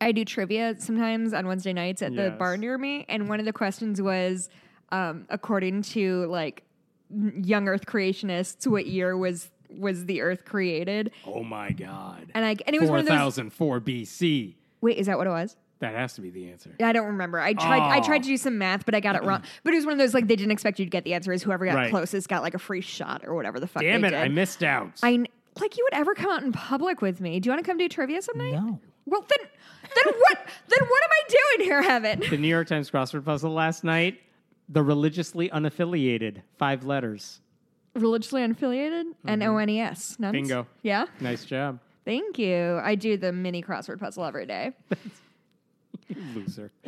[0.00, 3.44] I do trivia sometimes on Wednesday nights at the bar near me, and one of
[3.44, 4.48] the questions was,
[4.92, 6.62] um, according to like
[7.10, 11.12] young Earth creationists, what year was was the Earth created?
[11.26, 12.30] Oh my God.
[12.34, 14.54] And I and it was one 4004 BC.
[14.80, 15.56] Wait, is that what it was?
[15.80, 16.70] That has to be the answer.
[16.82, 17.40] I don't remember.
[17.40, 17.80] I tried.
[17.80, 18.02] I Oh.
[18.02, 19.42] tried to do some math, but I got it wrong.
[19.64, 21.32] But it was one of those like they didn't expect you to get the answer.
[21.32, 21.90] Is whoever got Right.
[21.90, 23.82] closest got like a free shot or whatever the fuck.
[23.82, 24.20] Damn they it, did.
[24.20, 25.00] I missed out.
[25.02, 25.24] I
[25.60, 27.40] like you would ever come out in public with me.
[27.40, 28.52] Do you want to come do trivia some night?
[28.52, 28.78] no.
[29.06, 29.38] Well, then,
[29.82, 30.38] then what?
[30.68, 31.22] then what am I
[31.56, 32.22] doing here, Heaven?
[32.28, 34.20] The New York Times crossword puzzle last night,
[34.68, 37.40] the religiously unaffiliated, five letters.
[37.96, 40.16] Religiously unaffiliated and O N E S.
[40.20, 40.32] Nuns?
[40.32, 40.66] Bingo.
[40.82, 41.06] Yeah.
[41.20, 41.80] Nice job.
[42.10, 42.80] Thank you.
[42.82, 44.72] I do the mini crossword puzzle every day.
[46.34, 46.72] Loser.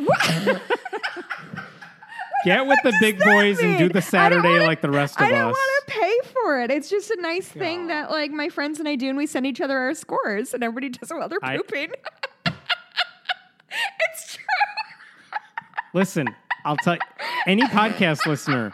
[2.44, 5.28] Get with the big boys and do the Saturday wanna- like the rest of us.
[5.28, 6.72] I don't want to pay for it.
[6.72, 9.46] It's just a nice thing that like my friends and I do, and we send
[9.46, 11.92] each other our scores, and everybody does it while they're I- pooping.
[14.10, 14.44] it's true.
[15.94, 16.26] Listen,
[16.64, 17.00] I'll tell you,
[17.46, 18.72] any podcast listener,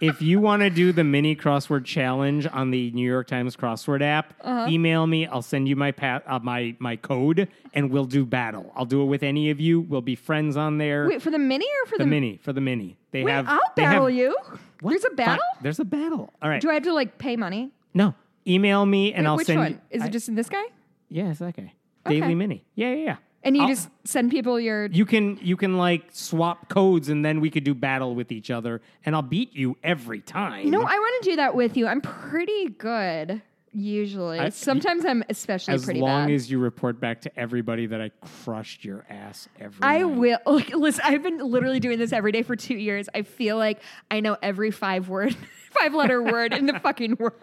[0.00, 4.00] if you want to do the mini crossword challenge on the New York Times crossword
[4.02, 4.66] app, Uh-huh.
[4.68, 5.26] email me.
[5.26, 8.72] I'll send you my pat, uh, my my code, and we'll do battle.
[8.76, 9.80] I'll do it with any of you.
[9.80, 11.08] We'll be friends on there.
[11.08, 12.96] Wait for the mini or for the the, mini for the mini.
[13.10, 13.48] They Wait, have.
[13.48, 14.36] I'll they have- battle you.
[14.80, 14.90] What?
[14.92, 15.16] There's a Fine.
[15.16, 15.44] battle.
[15.62, 16.32] There's a battle.
[16.40, 16.60] All right.
[16.60, 17.70] Do I have to like pay money?
[17.94, 18.14] no,
[18.46, 19.58] email me and Wait, I'll which send.
[19.58, 19.70] one?
[19.72, 20.62] you- Is I- it just in this guy?
[21.08, 21.72] Yeah, it's that guy.
[22.06, 22.20] Okay.
[22.20, 22.64] Daily Mini.
[22.74, 23.16] Yeah, yeah, yeah.
[23.44, 24.86] And you I'll- just send people your.
[24.86, 28.50] You can you can like swap codes and then we could do battle with each
[28.50, 30.70] other and I'll beat you every time.
[30.70, 31.86] no, I want to do that with you.
[31.86, 33.40] I'm pretty good
[33.72, 34.38] usually.
[34.40, 36.34] I- Sometimes I'm especially as pretty As long bad.
[36.34, 38.10] as you report back to everybody that I
[38.44, 40.04] crushed your ass every I night.
[40.06, 40.38] will.
[40.46, 43.08] Like, listen, I've been literally doing this every day for two years.
[43.14, 43.80] I feel like
[44.10, 45.36] I know every five word,
[45.78, 47.34] five letter word in the fucking world.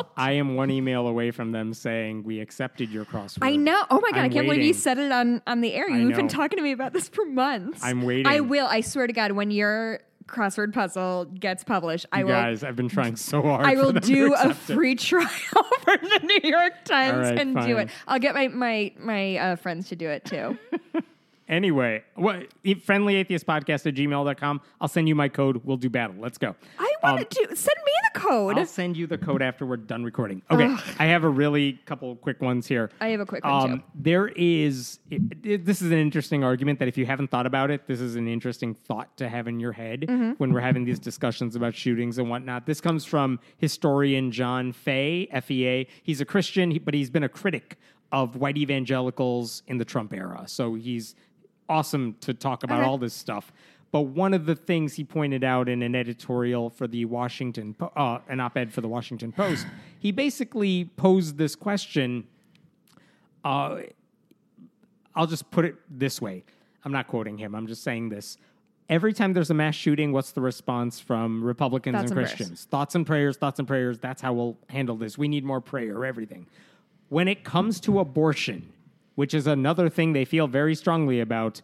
[0.16, 3.38] I am one email away from them saying we accepted your crossword.
[3.42, 3.82] I know.
[3.90, 4.18] Oh my god!
[4.20, 5.88] I'm I can't believe you said it on on the air.
[5.88, 7.80] You've been talking to me about this for months.
[7.82, 8.26] I'm waiting.
[8.26, 8.66] I will.
[8.66, 12.32] I swear to God, when your crossword puzzle gets published, I You will.
[12.32, 13.64] guys, I've been trying so hard.
[13.64, 14.74] I will do a accept it.
[14.74, 17.88] free trial for the New York Times right, and do it.
[18.06, 20.58] I'll get my my my uh, friends to do it too.
[21.48, 24.60] Anyway, what friendlyatheistpodcast at gmail.com.
[24.80, 25.62] I'll send you my code.
[25.64, 26.16] We'll do battle.
[26.18, 26.54] Let's go.
[26.78, 28.58] I want to send me the code.
[28.58, 30.42] I'll send you the code after we're done recording.
[30.50, 32.90] Okay, I have a really couple quick ones here.
[33.00, 33.84] I have a quick one Um, too.
[33.94, 37.70] there is it, it- this is an interesting argument that if you haven't thought about
[37.70, 40.32] it, this is an interesting thought to have in your head Mm-hmm.
[40.38, 42.66] when we're having these discussions about shootings and whatnot.
[42.66, 45.86] This comes from historian John Fay, FEA.
[46.02, 47.78] He's a Christian, but he's been a critic
[48.12, 50.44] of white evangelicals in the Trump era.
[50.46, 51.14] So he's
[51.68, 52.88] awesome to talk about Okay.
[52.88, 53.52] all this stuff.
[53.90, 57.92] But one of the things he pointed out in an editorial for the Washington, Po-
[57.96, 59.66] uh, an op-ed for the Washington Post,
[59.98, 62.26] he basically posed this question.
[63.44, 63.80] Uh,
[65.14, 66.44] I'll just put it this way.
[66.84, 67.54] I'm not quoting him.
[67.54, 68.36] I'm just saying this.
[68.88, 72.36] Every time there's a mass shooting, what's the response from Republicans Thoughts and and prayers.
[72.36, 72.64] Christians?
[72.70, 73.98] Thoughts and prayers, thoughts and prayers.
[73.98, 75.18] That's how we'll handle this.
[75.18, 76.46] We need more prayer, everything.
[77.10, 78.72] When it comes to abortion,
[79.18, 81.60] which is another thing they feel very strongly about,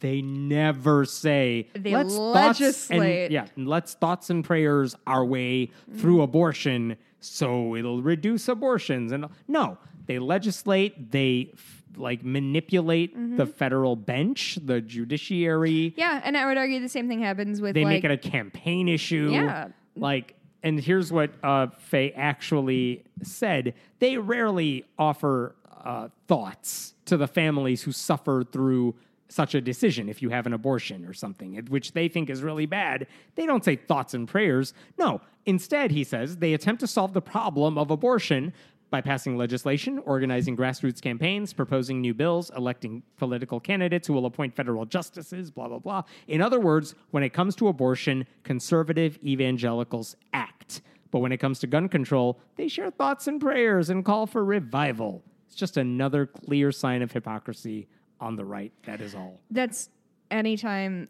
[0.00, 3.24] they never say They let's thoughts legislate.
[3.26, 9.26] and yeah, let's thoughts and prayers our way through abortion so it'll reduce abortions and
[9.46, 13.36] no, they legislate, they f- like manipulate Mm-hmm.
[13.36, 15.94] the federal bench, the judiciary.
[15.96, 18.18] Yeah, and I would argue the same thing happens with They like make it a
[18.18, 19.30] campaign issue.
[19.32, 19.68] Yeah.
[19.94, 20.34] Like,
[20.64, 25.54] and here's what uh, Fea actually said: they rarely offer
[25.84, 28.94] uh, thoughts to the families who suffer through
[29.28, 32.66] such a decision if you have an abortion or something, which they think is really
[32.66, 33.06] bad.
[33.34, 34.72] They don't say thoughts and prayers.
[34.98, 35.20] No.
[35.46, 38.52] Instead, he says, they attempt to solve the problem of abortion
[38.88, 44.54] by passing legislation, organizing grassroots campaigns, proposing new bills, electing political candidates who will appoint
[44.54, 46.02] federal justices, blah, blah, blah.
[46.28, 50.82] In other words, when it comes to abortion, conservative evangelicals act.
[51.10, 54.44] But when it comes to gun control, they share thoughts and prayers and call for
[54.44, 55.24] revival.
[55.56, 57.88] Just another clear sign of hypocrisy
[58.20, 58.72] on the right.
[58.84, 59.40] That is all.
[59.50, 59.88] That's
[60.30, 61.08] anytime.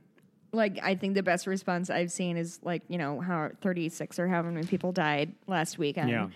[0.52, 4.28] Like I think the best response I've seen is like you know how 36 or
[4.28, 6.08] however many people died last weekend.
[6.08, 6.28] Yeah.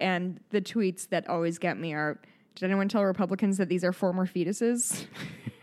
[0.00, 2.18] And the tweets that always get me are,
[2.54, 5.04] did anyone tell Republicans that these are former fetuses?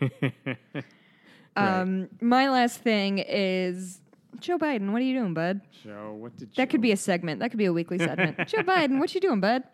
[1.56, 4.00] um, my last thing is
[4.38, 4.92] Joe Biden.
[4.92, 5.60] What are you doing, bud?
[5.82, 7.40] Joe, what did That could be a segment.
[7.40, 8.36] That could be a weekly segment.
[8.46, 9.64] Joe Biden, what you doing, bud?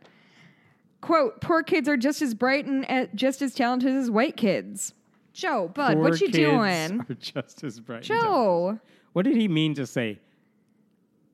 [1.04, 4.94] Quote: Poor kids are just as bright and uh, just as talented as white kids.
[5.32, 7.00] Joe, bud, what you doing?
[7.00, 7.96] Are just as bright.
[8.08, 8.78] and Joe.
[9.12, 10.18] What did he mean to say?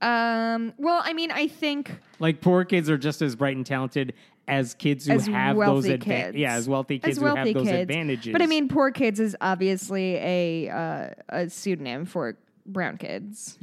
[0.03, 0.73] Um.
[0.79, 4.15] Well, I mean, I think Like poor kids are just as bright and talented
[4.49, 6.27] as kids who As have those wealthy advantages.
[6.33, 6.37] kids.
[6.39, 7.79] Yeah, as wealthy kids as who wealthy have those kids.
[7.83, 8.33] advantages.
[8.33, 13.59] But I mean, poor kids is obviously a uh, a pseudonym for brown kids.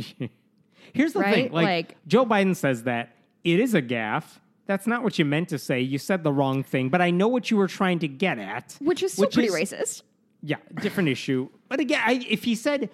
[0.93, 1.53] here's the thing: right?
[1.53, 4.38] like, Like- Joe Biden says that it is a gaffe.
[4.68, 5.82] That's not what you meant to say.
[5.82, 8.78] You said the wrong thing, but I know what you were trying to get at.
[8.80, 10.01] Which is still pretty is- racist.
[10.43, 11.49] Yeah, different issue.
[11.68, 12.91] But again, I, if he said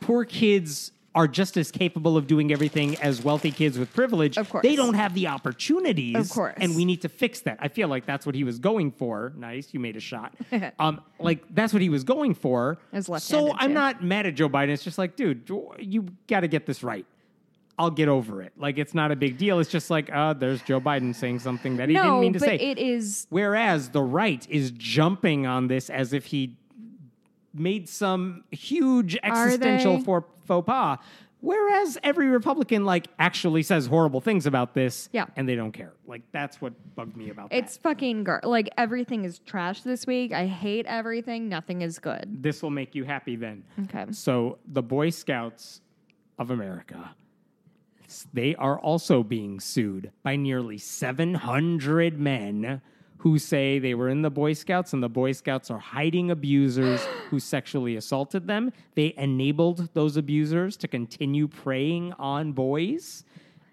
[0.00, 4.48] poor kids are just as capable of doing everything as wealthy kids with privilege, Of
[4.48, 4.62] course.
[4.62, 6.16] they don't have the opportunities.
[6.16, 6.54] Of course.
[6.56, 7.58] And we need to fix that.
[7.60, 9.32] I feel like that's what he was going for.
[9.36, 10.34] Nice, you made a shot.
[10.78, 12.78] um, like that's what he was going for.
[12.92, 13.74] As so I'm too.
[13.74, 14.70] not mad at Joe Biden.
[14.70, 15.48] It's just like, dude,
[15.78, 17.06] you got to get this right.
[17.78, 18.52] I'll get over it.
[18.56, 19.58] Like it's not a big deal.
[19.58, 22.46] It's just like, uh, there's Joe Biden saying something that he didn't mean to but
[22.46, 22.56] say.
[22.56, 26.56] it is Whereas the right is jumping on this as if he
[27.54, 30.04] made some huge existential they?
[30.04, 30.98] for faux pas.
[31.40, 35.26] Whereas every Republican like actually says horrible things about this, Yeah.
[35.34, 35.92] and they don't care.
[36.06, 37.56] Like that's what bugged me about that.
[37.56, 40.32] It's fucking gar- like everything is trash this week.
[40.32, 41.48] I hate everything.
[41.48, 42.42] Nothing is good.
[42.42, 43.64] This will make you happy then.
[43.84, 44.06] Okay.
[44.12, 45.80] So the Boy Scouts
[46.38, 47.10] of America,
[48.32, 52.80] they are also being sued by nearly 700 men
[53.18, 57.00] who say they were in the Boy Scouts and the Boy Scouts are hiding abusers
[57.30, 58.72] who sexually assaulted them.
[58.96, 63.24] They enabled those abusers to continue preying on boys.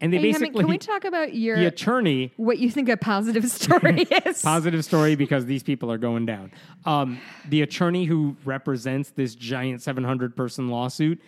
[0.01, 2.95] And they Hey, basically, can we talk about your the attorney what you think a
[2.95, 4.41] positive story is?
[4.41, 6.51] Positive story because these people are going down.
[6.85, 11.19] Um, the attorney who represents this giant 700 person lawsuit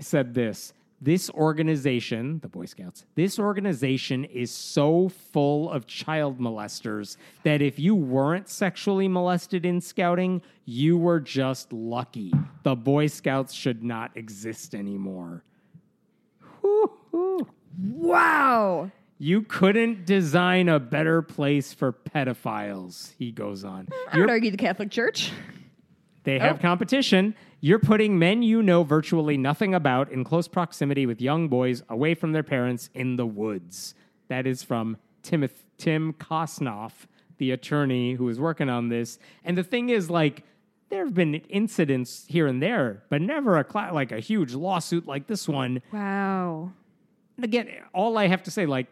[0.00, 7.16] said this this organization, the Boy Scouts, this organization is so full of child molesters
[7.42, 12.32] that if you weren't sexually molested in scouting, you were just lucky.
[12.62, 15.44] The Boy Scouts should not exist anymore.
[17.78, 18.90] Wow.
[19.18, 23.88] You couldn't design a better place for pedophiles, he goes on.
[24.12, 25.32] I would argue the Catholic Church.
[26.24, 26.60] They have oh.
[26.60, 27.34] competition.
[27.60, 32.14] You're putting men you know virtually nothing about in close proximity with young boys away
[32.14, 33.94] from their parents in the woods.
[34.28, 37.06] That is from Timoth- Tim Kosnoff,
[37.38, 39.18] the attorney who is working on this.
[39.44, 40.44] And the thing is, like,
[40.88, 45.26] there have been incidents here and there, but never a like a huge lawsuit like
[45.26, 45.82] this one.
[45.92, 46.72] Wow.
[47.42, 48.86] Again, all I have to say, like,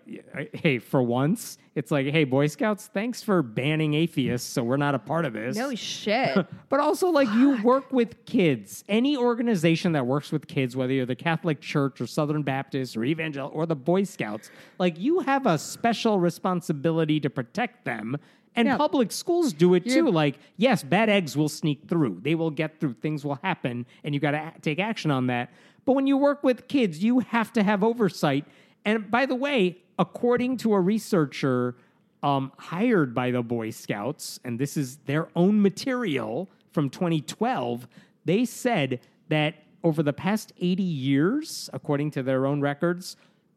[0.54, 4.94] hey, for once, it's like, hey, Boy Scouts, thanks for banning atheists, so we're not
[4.94, 5.56] a part of this.
[5.56, 6.36] No shit.
[6.68, 8.84] But also, like, you work with kids.
[8.88, 13.04] Any organization that works with kids, whether you're the Catholic Church or Southern Baptist or
[13.04, 18.16] Evangelical or the Boy Scouts, like, you have a special responsibility to protect them.
[18.56, 18.76] And Yeah.
[18.76, 20.10] public schools do it You're- too.
[20.12, 22.20] Like, yes, bad eggs will sneak through.
[22.22, 22.92] They will get through.
[22.94, 25.50] Things will happen, and you got to take action on that.
[25.84, 28.44] But when you work with kids, you have to have oversight.
[28.84, 31.76] And by the way, according to a researcher
[32.22, 37.86] um, hired by the Boy Scouts, and this is their own material from 2012,
[38.24, 43.16] they said that over the past 80 years, according to their own records,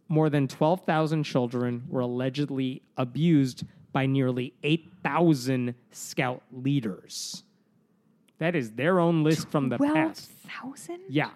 [0.09, 3.63] more than 12,000 children were allegedly abused
[3.93, 7.43] by nearly 8,000 scout leaders.
[8.39, 10.29] That is their own list from the past.
[10.47, 10.99] thousand.
[11.09, 11.31] Yeah.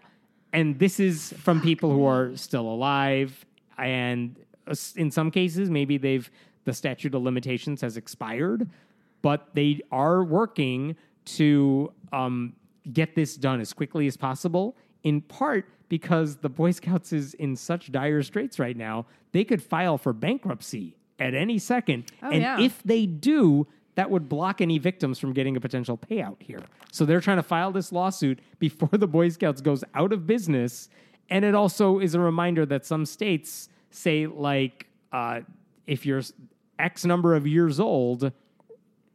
[0.54, 3.46] And this is from people who are still alive.
[3.78, 4.36] And
[4.68, 6.30] uh, in some cases, maybe they've,
[6.66, 8.70] the statute of limitations has expired,
[9.22, 12.54] but they are working to um,
[12.92, 17.56] get this done as quickly as possible, in part because the Boy Scouts is in
[17.56, 22.12] such dire straits right now, they could file for bankruptcy at any second.
[22.24, 22.60] Oh, and yeah.
[22.60, 26.62] if they do, that would block any victims from getting a potential payout here.
[26.92, 30.90] So they're trying to file this lawsuit before the Boy Scouts goes out of business.
[31.30, 35.42] And it also is a reminder that some states say, like, uh,
[35.88, 36.22] if you're
[36.80, 38.32] X number of years old,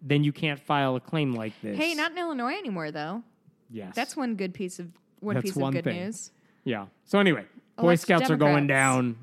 [0.02, 1.76] then you can't file a claim like this.
[1.76, 3.22] Hey, not in Illinois anymore, though.
[3.70, 3.94] yes.
[3.94, 4.88] That's one good piece of
[5.20, 6.04] one That's piece one of good thing.
[6.04, 6.30] news.
[6.64, 6.86] yeah.
[7.06, 7.44] So anyway,
[7.76, 9.16] Boy Elect Scouts are going down.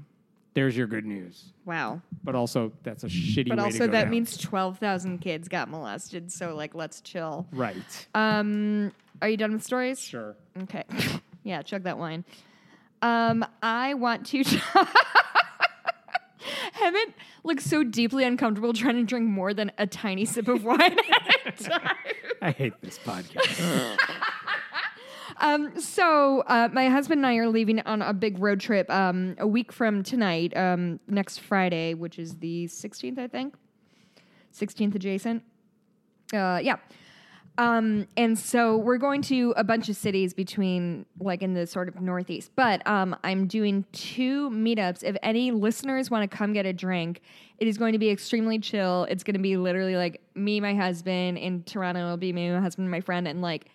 [0.54, 1.46] There's your good news.
[1.66, 2.02] Wow.
[2.24, 4.10] But also, that's a shitty But also that down.
[4.12, 6.32] means twelve thousand kids got molested.
[6.32, 7.48] So like, let's chill.
[7.52, 8.08] right.
[8.14, 10.00] Um, are you done with stories?
[10.00, 10.36] Sure.
[10.64, 10.84] Okay.
[11.44, 12.24] yeah, chug that wine.
[13.02, 14.44] Um, I want to.
[16.80, 17.14] Hemant
[17.44, 21.60] looks so deeply uncomfortable trying to drink more than a tiny sip of wine at
[21.60, 21.96] a time.
[22.42, 23.98] I hate this podcast.
[25.44, 29.36] Um, so uh, my husband and I are leaving on a big road trip um,
[29.38, 33.53] a week from tonight, um, next Friday, which is the 16th, I think.
[34.57, 35.44] 16th adjacent.
[36.34, 36.78] Uh, yeah.
[37.57, 41.90] Um, and so we're going to a bunch of cities between like in the sort
[41.90, 42.52] of northeast.
[42.56, 45.03] But um, I'm doing two meetups.
[45.03, 47.20] If any listeners want to come get a drink,
[47.57, 49.07] it is going to be extremely chill.
[49.10, 51.99] It's going to be literally like me, my husband in Toronto.
[51.99, 53.68] It'll be me, my husband, my friend, and like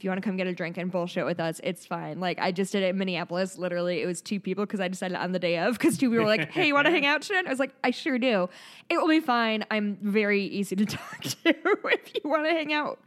[0.00, 2.20] if you want to come get a drink and bullshit with us, it's fine.
[2.20, 3.58] Like I just did it in Minneapolis.
[3.58, 6.24] Literally, it was two people because I decided on the day of because two people
[6.24, 8.48] were like, "Hey, you want to hang out, Shannon?" I was like, "I sure do."
[8.88, 9.62] It will be fine.
[9.70, 12.98] I'm very easy to talk to if you want to hang out.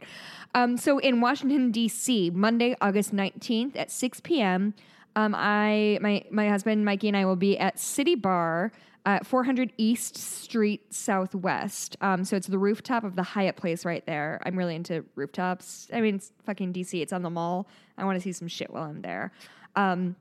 [0.54, 4.72] Um, so in Washington D.C., Monday, August nineteenth at six p.m.
[5.16, 8.70] Um, I my my husband Mikey and I will be at City Bar
[9.06, 11.96] at 400 East Street Southwest.
[12.00, 14.40] Um, so it's the rooftop of the Hyatt Place right there.
[14.44, 15.88] I'm really into rooftops.
[15.92, 17.00] I mean, it's fucking DC.
[17.00, 17.68] It's on the mall.
[17.98, 19.32] I want to see some shit while I'm there.
[19.76, 20.16] Um,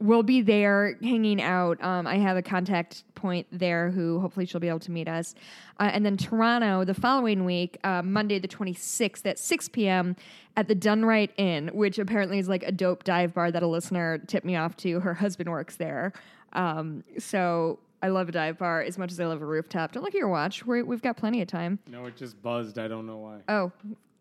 [0.00, 1.82] we'll be there hanging out.
[1.82, 5.34] Um, I have a contact point there who hopefully she'll be able to meet us.
[5.78, 10.16] Uh, and then Toronto the following week, uh, Monday the 26th at 6 p.m.
[10.56, 13.66] at the Done Right Inn, which apparently is like a dope dive bar that a
[13.66, 15.00] listener tipped me off to.
[15.00, 16.12] Her husband works there.
[16.52, 19.90] Um, so I love a dive bar as much as I love a rooftop.
[19.90, 20.64] Don't look at your watch.
[20.64, 21.80] We're, we've got plenty of time.
[21.88, 22.78] no, it just buzzed.
[22.78, 23.38] I don't know why.
[23.48, 23.72] Oh,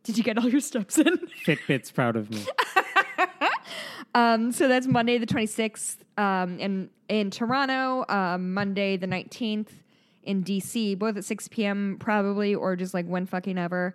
[0.02, 1.18] did you get all your steps in?
[1.46, 2.44] Fitbit's proud of me.
[4.16, 9.68] Um, so that's Monday the 26th um, in, in Toronto, um, Monday the 19th
[10.24, 11.98] in DC, both at 6 p.m.
[12.00, 13.94] probably, or just like when fucking ever.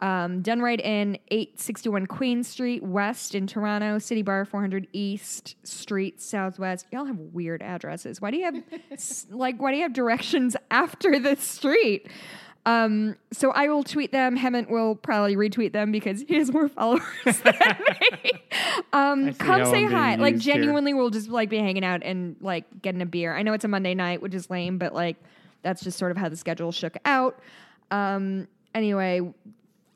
[0.00, 6.86] Um, right in 861 Queen Street West in Toronto, City Bar, 400 East Street Southwest.
[6.92, 8.20] Y'all have weird addresses.
[8.20, 8.54] Why do you have,
[9.30, 12.08] like, why do you have directions after the street?
[12.66, 14.36] Um, so I will tweet them.
[14.36, 17.54] Hemant will probably retweet them because he has more followers than
[18.12, 18.30] me.
[18.92, 20.14] Um, come say I'm hi.
[20.16, 20.54] Like used here.
[20.56, 23.34] genuinely, we'll just like be hanging out and like getting a beer.
[23.34, 25.16] I know it's a Monday night, which is lame, but like
[25.62, 27.40] that's just sort of how the schedule shook out.
[27.90, 29.22] Um, anyway,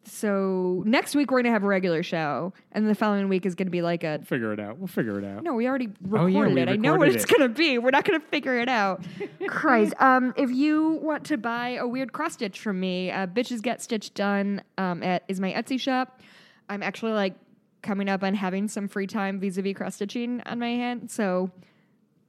[0.05, 3.71] so next week we're gonna have a regular show, and the following week is gonna
[3.71, 4.21] be like a.
[4.25, 4.79] Figure it out.
[4.79, 5.43] We'll figure it out.
[5.43, 6.69] No, we already Oh, recorded yeah, we it.
[6.69, 7.79] I know what recorded it's gonna be.
[7.79, 9.05] We're not gonna figure it out.
[9.47, 9.95] Christ.
[10.01, 13.81] Um, if you want to buy a weird cross stitch from me, uh, bitches get
[13.83, 14.63] stitched done.
[14.79, 16.21] Um, at is my Etsy shop.
[16.69, 17.35] I'm actually like
[17.83, 21.51] coming up on having some free time vis-a-vis cross stitching on my hand, so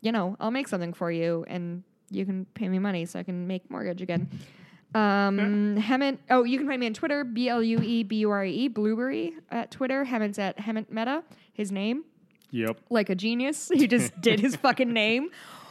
[0.01, 3.23] you know I'll make something for you, and you can pay me money so I
[3.23, 4.29] can make mortgage again.
[4.95, 6.19] Um, Hemant.
[6.29, 8.67] Oh, you can find me on Twitter, B L U E B U R E,
[8.67, 10.05] Blueberry at Twitter.
[10.05, 12.03] Hemant's at Hemant Mehta, his name
[12.51, 12.77] Yep.
[12.89, 13.69] like a genius.
[13.73, 15.29] He just did his fucking name.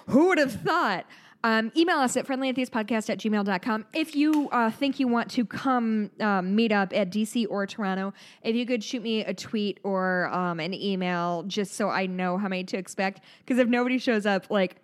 [0.09, 1.07] Who would have thought?
[1.44, 3.86] Um, email us at friendlyatheistpodcast at gmail.com.
[3.93, 8.15] If you uh, think you want to come um, meet up at DC or Toronto,
[8.44, 12.39] if you could shoot me a tweet or um, an email just so I know
[12.39, 13.23] how many to expect.
[13.44, 14.77] Because if nobody shows up, like,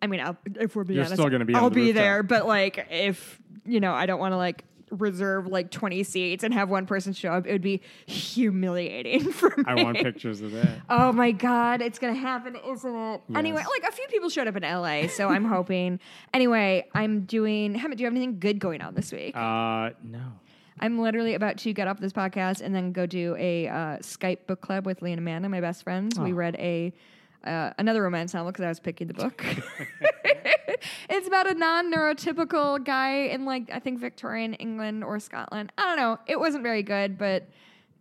[0.00, 1.80] I mean, I'll, if we're being You're honest, still gonna be on I'll the be
[1.86, 1.96] rooftop.
[2.02, 2.22] there.
[2.22, 3.40] But like, if
[3.70, 7.12] you know, I don't want to like reserve like 20 seats and have one person
[7.12, 9.64] show up, it would be humiliating for me.
[9.66, 10.80] I want pictures of that.
[10.88, 13.20] Oh my god, it's gonna happen, isn't it?
[13.34, 16.00] Anyway, like a few people showed up in LA, so I'm hoping.
[16.34, 17.74] Anyway, I'm doing.
[17.74, 19.36] Hemant, do you have anything good going on this week?
[19.36, 20.20] Uh, no.
[20.82, 24.46] I'm literally about to get off this podcast and then go do a uh, Skype
[24.46, 26.18] book club with Lee and Amanda, my best friends.
[26.18, 26.36] We Oh.
[26.36, 26.92] read a
[27.44, 29.44] uh, another romance novel because I was picking the book.
[31.08, 35.72] it's about a non-neurotypical guy in like I think Victorian England or Scotland.
[35.78, 36.18] I don't know.
[36.26, 37.48] It wasn't very good, but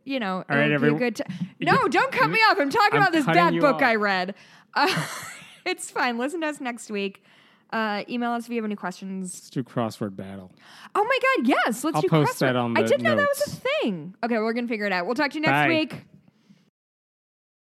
[0.05, 1.15] you know, All right, it'll be a everyone- good.
[1.17, 1.23] T-
[1.61, 2.57] no, don't cut me off.
[2.59, 3.81] I'm talking I'm about this bad book off.
[3.83, 4.35] I read.
[4.73, 5.05] Uh,
[5.65, 6.17] it's fine.
[6.17, 7.23] Listen to us next week.
[7.71, 9.35] Uh, email us if you have any questions.
[9.35, 10.51] Let's do crossword battle.
[10.95, 11.83] Oh my God, yes.
[11.83, 12.39] Let's I'll do post crossword.
[12.39, 14.15] that on I didn't know that was a thing.
[14.23, 15.05] Okay, we're gonna figure it out.
[15.05, 15.67] We'll talk to you next Bye.
[15.67, 15.95] week.